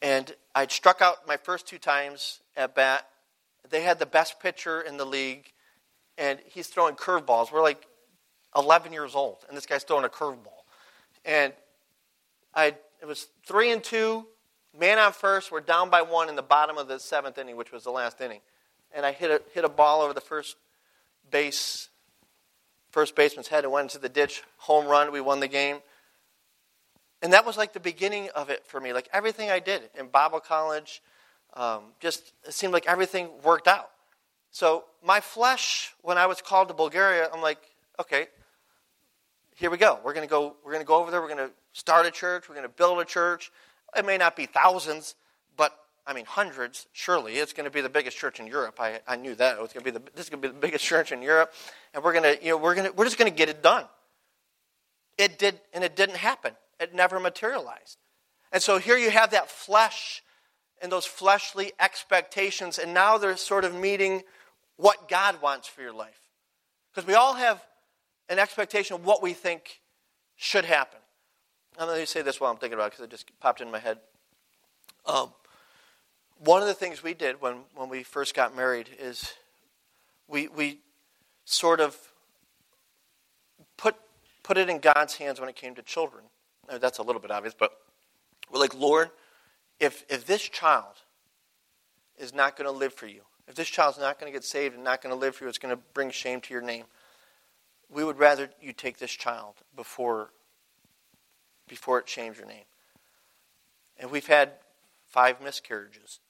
[0.00, 3.08] And I'd struck out my first two times at bat.
[3.68, 5.52] They had the best pitcher in the league,
[6.16, 7.50] and he's throwing curveballs.
[7.50, 7.84] We're like
[8.56, 10.62] 11 years old, and this guy's throwing a curveball.
[11.24, 11.52] And
[12.54, 14.26] I, it was three and two,
[14.78, 15.50] man on first.
[15.50, 18.20] We're down by one in the bottom of the seventh inning, which was the last
[18.20, 18.40] inning.
[18.94, 20.56] And I hit a, hit a ball over the first
[21.30, 21.88] base,
[22.90, 24.42] first baseman's head and went into the ditch.
[24.58, 25.12] Home run.
[25.12, 25.78] We won the game.
[27.22, 28.92] And that was like the beginning of it for me.
[28.92, 31.02] Like everything I did in Bible college,
[31.54, 33.90] um, just it seemed like everything worked out.
[34.50, 37.58] So my flesh, when I was called to Bulgaria, I'm like,
[38.00, 38.28] okay,
[39.54, 39.98] here we go.
[40.04, 40.56] We're to go.
[40.64, 41.20] We're to go over there.
[41.20, 42.48] We're to start a church.
[42.48, 43.52] We're going to build a church.
[43.96, 45.14] It may not be thousands,
[45.56, 46.86] but I mean hundreds.
[46.92, 48.80] Surely, it's going to be the biggest church in Europe.
[48.80, 50.54] I, I knew that it was going to be the this is going to be
[50.54, 51.52] the biggest church in Europe,
[51.94, 53.62] and we're going to you know we're going to we're just going to get it
[53.62, 53.84] done.
[55.18, 56.52] It did, and it didn't happen.
[56.78, 57.98] It never materialized.
[58.52, 60.22] And so here you have that flesh
[60.82, 64.22] and those fleshly expectations, and now they're sort of meeting
[64.76, 66.20] what God wants for your life.
[66.94, 67.64] Because we all have
[68.28, 69.80] an expectation of what we think
[70.36, 70.98] should happen.
[71.78, 73.70] And let me say this while I'm thinking about it because it just popped in
[73.70, 73.98] my head.
[75.04, 75.30] Um,
[76.38, 79.34] one of the things we did when, when we first got married is
[80.28, 80.80] we, we
[81.44, 81.96] sort of
[83.76, 83.96] put,
[84.42, 86.24] put it in God's hands when it came to children.
[86.70, 87.72] Now, that's a little bit obvious, but
[88.50, 89.10] we're like, Lord,
[89.78, 90.94] if, if this child
[92.18, 94.74] is not going to live for you, if this child's not going to get saved
[94.74, 96.84] and not going to live for you, it's going to bring shame to your name.
[97.88, 100.30] We would rather you take this child before,
[101.68, 102.64] before it changed your name.
[103.98, 104.52] And we've had
[105.08, 106.20] five miscarriages.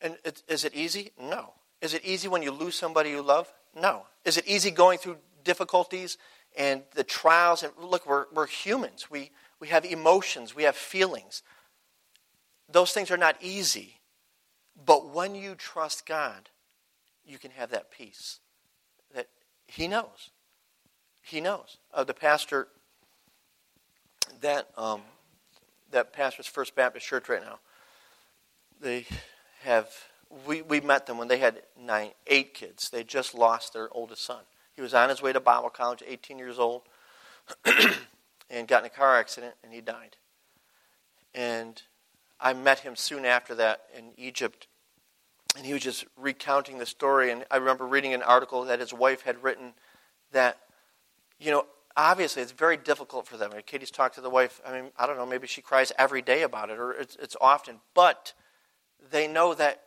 [0.00, 1.12] And it, is it easy?
[1.20, 1.52] No.
[1.80, 3.52] Is it easy when you lose somebody you love?
[3.74, 4.06] No.
[4.24, 6.18] Is it easy going through difficulties
[6.56, 7.62] and the trials?
[7.62, 9.10] And look, we're, we're humans.
[9.10, 11.42] We, we have emotions, we have feelings.
[12.70, 14.00] Those things are not easy.
[14.84, 16.50] But when you trust God,
[17.24, 18.40] you can have that peace
[19.14, 19.28] that
[19.66, 20.30] He knows.
[21.22, 21.78] He knows.
[21.92, 22.68] Uh, the pastor
[24.40, 25.02] that um,
[25.90, 27.58] that pastors First Baptist Church right now,
[28.80, 29.06] they
[29.62, 29.88] have
[30.46, 32.90] we, we met them when they had nine eight kids.
[32.90, 34.42] They just lost their oldest son.
[34.74, 36.82] He was on his way to Bible college, 18 years old,
[38.50, 40.16] and got in a car accident and he died.
[41.34, 41.80] And
[42.40, 44.66] I met him soon after that in Egypt,
[45.56, 47.30] and he was just recounting the story.
[47.30, 49.74] And I remember reading an article that his wife had written
[50.32, 50.58] that,
[51.38, 51.66] you know,
[51.96, 53.52] obviously it's very difficult for them.
[53.66, 54.60] Katie's talked to the wife.
[54.66, 57.36] I mean, I don't know, maybe she cries every day about it, or it's, it's
[57.40, 58.32] often, but
[59.10, 59.82] they know that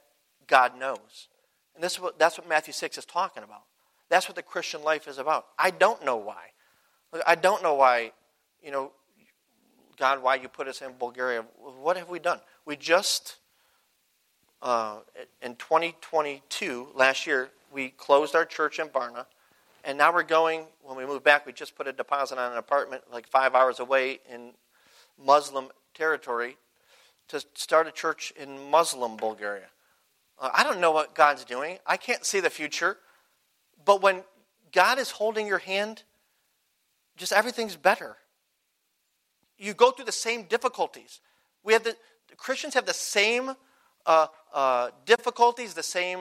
[0.47, 1.27] God knows.
[1.75, 3.63] And this is what, that's what Matthew 6 is talking about.
[4.09, 5.47] That's what the Christian life is about.
[5.59, 6.51] I don't know why.
[7.25, 8.11] I don't know why,
[8.63, 8.91] you know,
[9.97, 11.43] God, why you put us in Bulgaria.
[11.81, 12.39] What have we done?
[12.65, 13.37] We just,
[14.61, 14.99] uh,
[15.41, 19.25] in 2022, last year, we closed our church in Varna.
[19.87, 22.57] And now we're going, when we move back, we just put a deposit on an
[22.59, 24.51] apartment like five hours away in
[25.17, 26.57] Muslim territory
[27.29, 29.67] to start a church in Muslim Bulgaria.
[30.39, 31.79] Uh, I don't know what God's doing.
[31.87, 32.97] I can't see the future.
[33.83, 34.23] But when
[34.71, 36.03] God is holding your hand,
[37.15, 38.17] just everything's better
[39.57, 41.19] you go through the same difficulties.
[41.63, 41.95] We have the,
[42.29, 43.53] the Christians have the same
[44.05, 46.19] uh, uh, difficulties, the same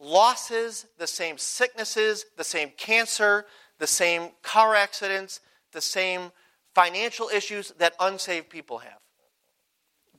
[0.00, 3.46] losses, the same sicknesses, the same cancer,
[3.78, 5.40] the same car accidents,
[5.72, 6.32] the same
[6.74, 8.98] financial issues that unsaved people have.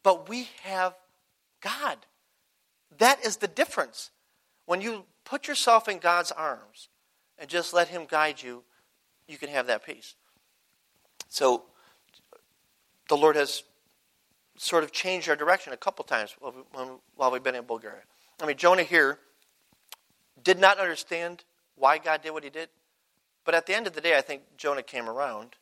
[0.04, 0.96] But we have
[1.62, 1.98] God.
[2.98, 4.12] That is the difference.
[4.66, 6.90] When you put yourself in God's arms
[7.38, 8.64] and just let Him guide you,
[9.28, 10.16] you can have that peace.
[11.28, 11.64] So,
[13.08, 13.64] the Lord has
[14.58, 18.04] sort of changed our direction a couple times while we've been in Bulgaria.
[18.42, 19.20] I mean, Jonah here
[20.44, 21.44] did not understand
[21.76, 22.70] why God did what he did,
[23.46, 25.56] but at the end of the day, I think Jonah came around.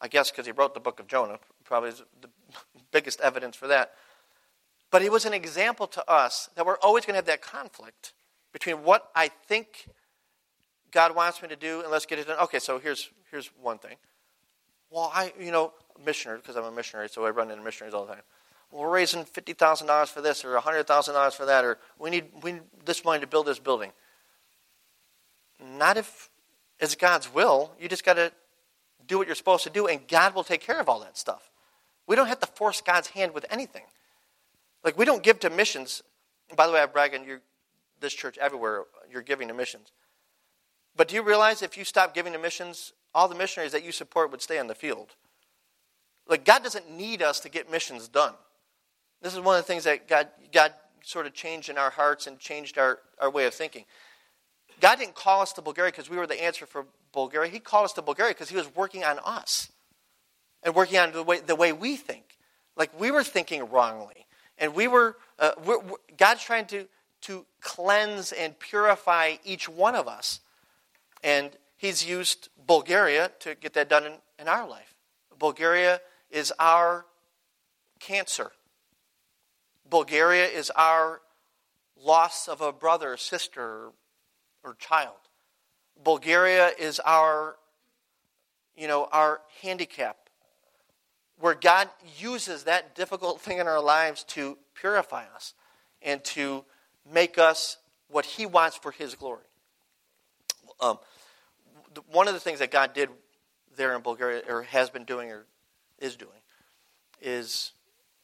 [0.00, 2.28] I guess because he wrote the book of Jonah, probably is the
[2.92, 3.92] biggest evidence for that.
[4.90, 8.12] But he was an example to us that we're always going to have that conflict
[8.52, 9.88] between what I think
[10.90, 12.38] God wants me to do and let's get it done.
[12.44, 13.96] Okay, so here's here's one thing.
[14.90, 15.72] Well, I you know
[16.04, 18.22] missionary, because I'm a missionary, so I run into missionaries all the time.
[18.70, 22.10] We're raising fifty thousand dollars for this, or hundred thousand dollars for that, or we
[22.10, 23.92] need we need this money to build this building.
[25.78, 26.28] Not if
[26.78, 27.72] it's God's will.
[27.80, 28.32] You just got to
[29.06, 31.50] do what you're supposed to do, and God will take care of all that stuff.
[32.06, 33.84] We don't have to force God's hand with anything.
[34.84, 36.02] Like we don't give to missions.
[36.54, 37.40] by the way, I brag on you.
[38.00, 39.92] this church, everywhere, you're giving to missions.
[40.96, 43.92] But do you realize if you stop giving to missions, all the missionaries that you
[43.92, 45.14] support would stay on the field?
[46.28, 48.34] Like, God doesn't need us to get missions done.
[49.22, 52.26] This is one of the things that God, God sort of changed in our hearts
[52.26, 53.84] and changed our, our way of thinking.
[54.80, 57.50] God didn't call us to Bulgaria because we were the answer for Bulgaria.
[57.50, 59.72] He called us to Bulgaria because He was working on us
[60.62, 62.36] and working on the way, the way we think.
[62.76, 64.26] Like we were thinking wrongly.
[64.58, 66.86] And we were, uh, we're, we're, God's trying to,
[67.22, 70.40] to cleanse and purify each one of us.
[71.22, 74.94] And He's used Bulgaria to get that done in, in our life.
[75.38, 76.00] Bulgaria
[76.30, 77.06] is our
[78.00, 78.52] cancer.
[79.90, 81.20] Bulgaria is our
[82.02, 83.90] loss of a brother, sister,
[84.64, 85.16] or child.
[86.02, 87.56] Bulgaria is our,
[88.76, 90.16] you know, our handicap.
[91.38, 95.54] Where God uses that difficult thing in our lives to purify us
[96.00, 96.64] and to
[97.12, 97.76] make us
[98.08, 99.44] what He wants for His glory.
[100.80, 100.98] Um,
[102.10, 103.10] one of the things that God did
[103.76, 105.44] there in Bulgaria, or has been doing, or
[105.98, 106.30] is doing,
[107.20, 107.72] is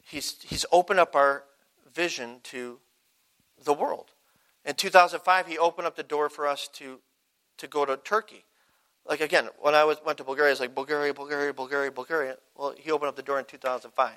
[0.04, 1.44] He's, he's opened up our
[1.94, 2.78] vision to
[3.64, 4.12] the world.
[4.64, 7.00] In 2005, he opened up the door for us to,
[7.58, 8.44] to go to Turkey.
[9.04, 12.36] Like, again, when I was, went to Bulgaria, it's like Bulgaria, Bulgaria, Bulgaria, Bulgaria.
[12.56, 14.12] Well, he opened up the door in 2005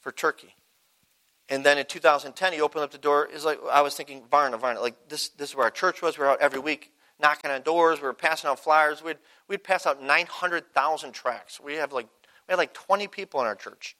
[0.00, 0.54] for Turkey.
[1.48, 3.26] And then in 2010, he opened up the door.
[3.26, 4.80] Is like I was thinking, Varna, Varna.
[4.80, 6.16] Like this, this is where our church was.
[6.16, 8.00] We were out every week knocking on doors.
[8.00, 9.02] We were passing out flyers.
[9.02, 11.60] We'd we'd pass out 900,000 tracts.
[11.60, 12.08] We have like
[12.48, 13.96] we had like 20 people in our church.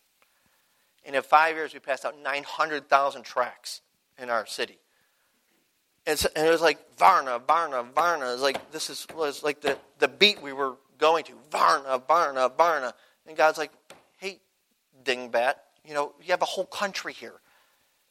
[1.05, 3.83] And in five years, we passed out 900,000 tracts
[4.19, 4.79] in our city.
[6.07, 8.29] And, so, and, it was like Varna, Varna, Varna.
[8.29, 11.33] It was like this is was like the, the beat we were going to.
[11.51, 12.95] Varna, Varna, Varna.
[13.27, 13.73] And God's like,
[14.19, 14.41] hey,
[15.03, 15.55] dingbat,
[15.87, 17.41] you know, you have a whole country here.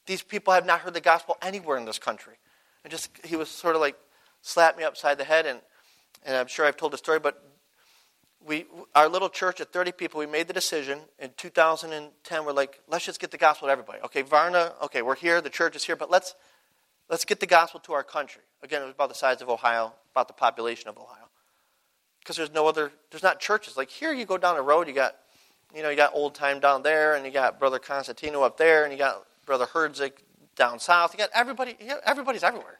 [0.08, 2.34] These people have not heard the gospel anywhere in this country.
[2.84, 3.96] And just he was sort of like
[4.42, 5.62] slapped me upside the head and
[6.26, 7.44] and I'm sure I've told the story, but
[8.46, 8.66] we,
[8.96, 12.46] our little church of 30 people, we made the decision in 2010.
[12.46, 14.00] We're like, let's just get the gospel to everybody.
[14.06, 16.36] Okay, Varna, okay, we're here, the church is here, but let's,
[17.10, 18.42] let's get the gospel to our country.
[18.62, 21.30] Again, it was about the size of Ohio, about the population of Ohio.
[22.20, 23.76] Because there's no other, there's not churches.
[23.78, 25.16] Like here, you go down the road, you got,
[25.76, 28.84] you know, you got old time down there, and you got Brother Constantino up there,
[28.84, 30.14] and you got Brother Herzig
[30.56, 31.14] down south.
[31.14, 31.76] You got everybody,
[32.06, 32.80] everybody's everywhere.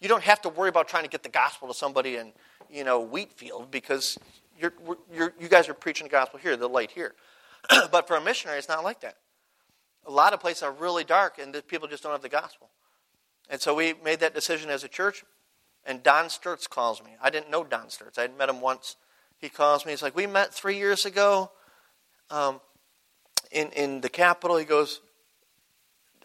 [0.00, 2.32] You don't have to worry about trying to get the gospel to somebody in,
[2.70, 4.18] you know, Wheatfield because
[4.60, 4.72] you're,
[5.12, 7.14] you're, you guys are preaching the gospel here, the light here.
[7.90, 9.16] but for a missionary, it's not like that.
[10.06, 12.70] A lot of places are really dark, and people just don't have the gospel.
[13.48, 15.24] And so we made that decision as a church.
[15.84, 17.10] And Don Sturts calls me.
[17.22, 18.18] I didn't know Don Sturts.
[18.18, 18.96] I had met him once.
[19.38, 19.92] He calls me.
[19.92, 21.50] He's like, "We met three years ago
[22.28, 22.60] um,
[23.50, 25.00] in in the capital." He goes,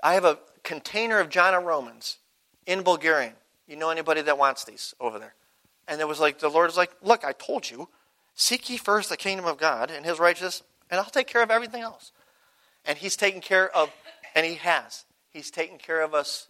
[0.03, 2.17] "I have a container of John of Romans
[2.65, 3.33] in Bulgarian.
[3.65, 5.36] You know anybody that wants these over there?"
[5.88, 7.89] And it was like the Lord is like, "Look, I told you."
[8.36, 10.61] Seek ye first the kingdom of God and his righteousness,
[10.91, 12.11] and I'll take care of everything else.
[12.83, 13.89] And he's taken care of,
[14.36, 15.05] and he has.
[15.29, 16.49] He's taken care of us,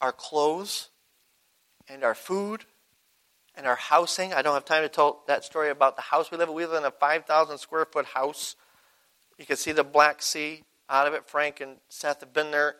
[0.00, 0.90] our clothes,
[1.88, 2.64] and our food,
[3.54, 4.32] and our housing.
[4.34, 6.54] I don't have time to tell that story about the house we live in.
[6.54, 8.56] We live in a 5,000 square foot house.
[9.38, 11.28] You can see the Black Sea out of it.
[11.28, 12.76] Frank and Seth have been there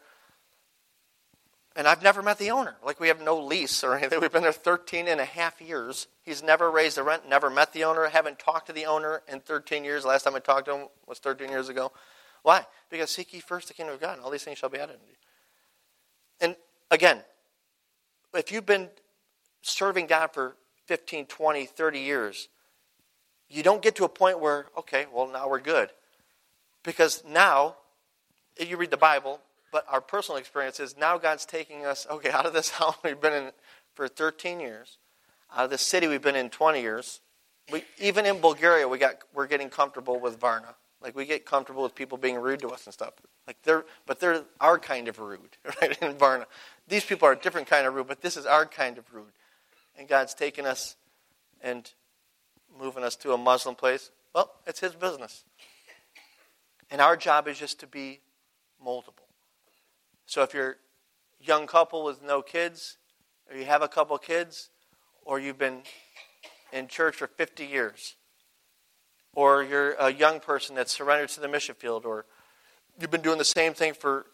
[1.74, 2.76] and I've never met the owner.
[2.84, 4.20] Like, we have no lease or anything.
[4.22, 6.06] We've been there 13 and a half years.
[6.22, 9.40] He's never raised the rent, never met the owner, haven't talked to the owner in
[9.40, 10.04] 13 years.
[10.04, 11.92] Last time I talked to him was 13 years ago.
[12.42, 12.66] Why?
[12.90, 14.94] Because seek ye first the kingdom of God, and all these things shall be added
[14.94, 15.16] unto you.
[16.40, 16.56] And
[16.90, 17.22] again,
[18.34, 18.88] if you've been
[19.62, 20.56] serving God for
[20.86, 22.48] 15, 20, 30 years,
[23.48, 25.90] you don't get to a point where, okay, well, now we're good.
[26.82, 27.76] Because now,
[28.58, 29.40] you read the Bible,
[29.72, 33.20] but our personal experience is now God's taking us, okay, out of this house we've
[33.20, 33.50] been in
[33.94, 34.98] for 13 years,
[35.52, 37.20] out of this city we've been in 20 years.
[37.72, 40.74] We, even in Bulgaria, we got, we're getting comfortable with Varna.
[41.02, 43.14] Like we get comfortable with people being rude to us and stuff.
[43.46, 46.00] Like they're, but they're our kind of rude, right?
[46.00, 46.46] In Varna,
[46.86, 49.32] these people are a different kind of rude, but this is our kind of rude.
[49.98, 50.96] And God's taking us
[51.60, 51.90] and
[52.78, 54.10] moving us to a Muslim place.
[54.34, 55.44] Well, it's His business,
[56.90, 58.20] and our job is just to be
[58.84, 59.31] moldable.
[60.26, 62.96] So if you're a young couple with no kids,
[63.50, 64.70] or you have a couple kids,
[65.24, 65.82] or you've been
[66.72, 68.16] in church for 50 years,
[69.34, 72.26] or you're a young person that's surrendered to the mission field, or
[73.00, 74.26] you've been doing the same thing for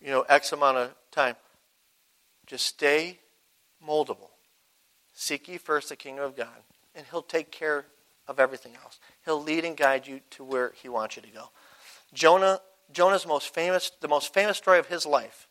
[0.00, 1.36] you know X amount of time,
[2.46, 3.18] just stay
[3.86, 4.30] moldable.
[5.14, 6.62] Seek ye first the kingdom of God,
[6.94, 7.86] and He'll take care
[8.28, 8.98] of everything else.
[9.24, 11.50] He'll lead and guide you to where He wants you to go.
[12.12, 12.60] Jonah
[12.92, 15.48] Jonah's most famous, the most famous story of his life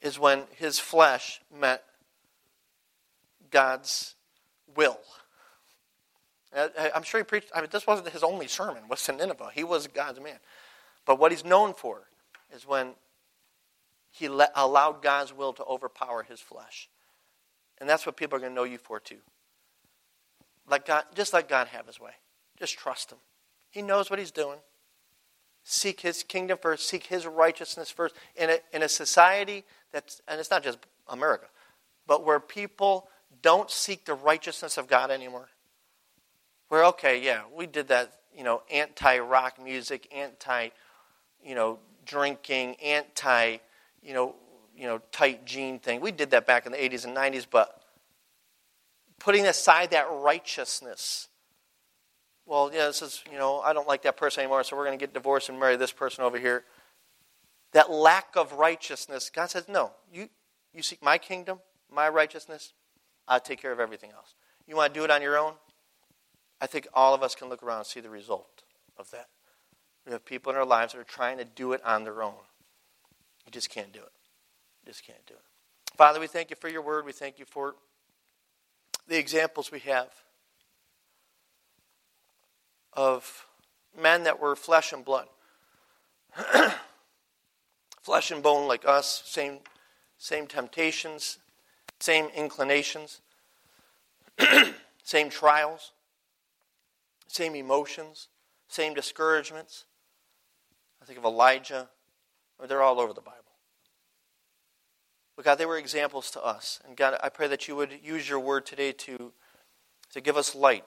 [0.00, 1.84] is when his flesh met
[3.50, 4.14] God's
[4.74, 4.98] will.
[6.94, 9.50] I'm sure he preached, I mean, this wasn't his only sermon, was to Nineveh.
[9.54, 10.38] He was God's man.
[11.04, 12.02] But what he's known for
[12.54, 12.94] is when
[14.10, 16.88] he let, allowed God's will to overpower his flesh.
[17.78, 19.18] And that's what people are going to know you for, too.
[20.68, 22.12] Like God, just let God have his way.
[22.56, 23.18] Just trust him.
[23.70, 24.58] He knows what he's doing.
[25.64, 28.14] Seek his kingdom first, seek his righteousness first.
[28.36, 31.46] In a, in a society that's, and it's not just America,
[32.06, 33.08] but where people
[33.40, 35.48] don't seek the righteousness of God anymore.
[36.68, 40.68] Where, okay, yeah, we did that, you know, anti rock music, anti,
[41.42, 43.56] you know, drinking, anti,
[44.02, 44.34] you know,
[44.76, 46.00] you know, tight jean thing.
[46.00, 47.80] We did that back in the 80s and 90s, but
[49.18, 51.28] putting aside that righteousness
[52.46, 54.98] well, yeah, this is, you know, I don't like that person anymore, so we're going
[54.98, 56.64] to get divorced and marry this person over here.
[57.72, 60.28] That lack of righteousness, God says, no, you,
[60.72, 62.72] you seek my kingdom, my righteousness,
[63.26, 64.34] I'll take care of everything else.
[64.66, 65.54] You want to do it on your own?
[66.60, 68.62] I think all of us can look around and see the result
[68.96, 69.28] of that.
[70.06, 72.34] We have people in our lives that are trying to do it on their own.
[73.46, 74.12] You just can't do it.
[74.84, 75.96] You just can't do it.
[75.96, 77.06] Father, we thank you for your word.
[77.06, 77.74] We thank you for
[79.08, 80.08] the examples we have
[82.96, 83.46] of
[84.00, 85.26] men that were flesh and blood.
[88.02, 89.58] flesh and bone like us, same,
[90.18, 91.38] same temptations,
[92.00, 93.20] same inclinations,
[95.02, 95.92] same trials,
[97.28, 98.28] same emotions,
[98.68, 99.84] same discouragements.
[101.00, 101.88] I think of Elijah.
[102.66, 103.38] They're all over the Bible.
[105.36, 106.80] But God, they were examples to us.
[106.86, 109.32] And God, I pray that you would use your word today to,
[110.12, 110.84] to give us light,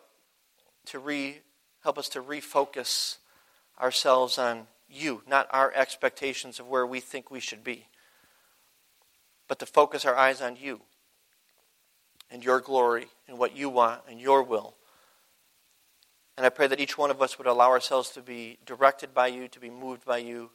[0.86, 1.42] to re
[1.84, 3.18] Help us to refocus
[3.80, 7.88] ourselves on you, not our expectations of where we think we should be,
[9.48, 10.82] but to focus our eyes on you
[12.32, 14.76] and your glory and what you want and your will.
[16.36, 19.28] And I pray that each one of us would allow ourselves to be directed by
[19.28, 20.52] you, to be moved by you.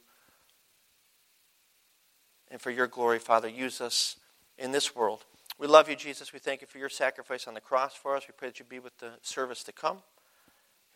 [2.49, 4.17] And for your glory, Father, use us
[4.57, 5.25] in this world.
[5.57, 6.31] We love you, Jesus.
[6.31, 8.23] We thank you for your sacrifice on the cross for us.
[8.27, 9.97] We pray that you be with the service to come.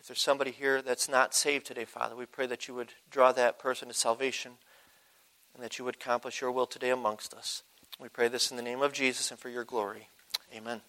[0.00, 3.32] If there's somebody here that's not saved today, Father, we pray that you would draw
[3.32, 4.52] that person to salvation
[5.54, 7.62] and that you would accomplish your will today amongst us.
[7.98, 10.08] We pray this in the name of Jesus and for your glory.
[10.54, 10.82] Amen.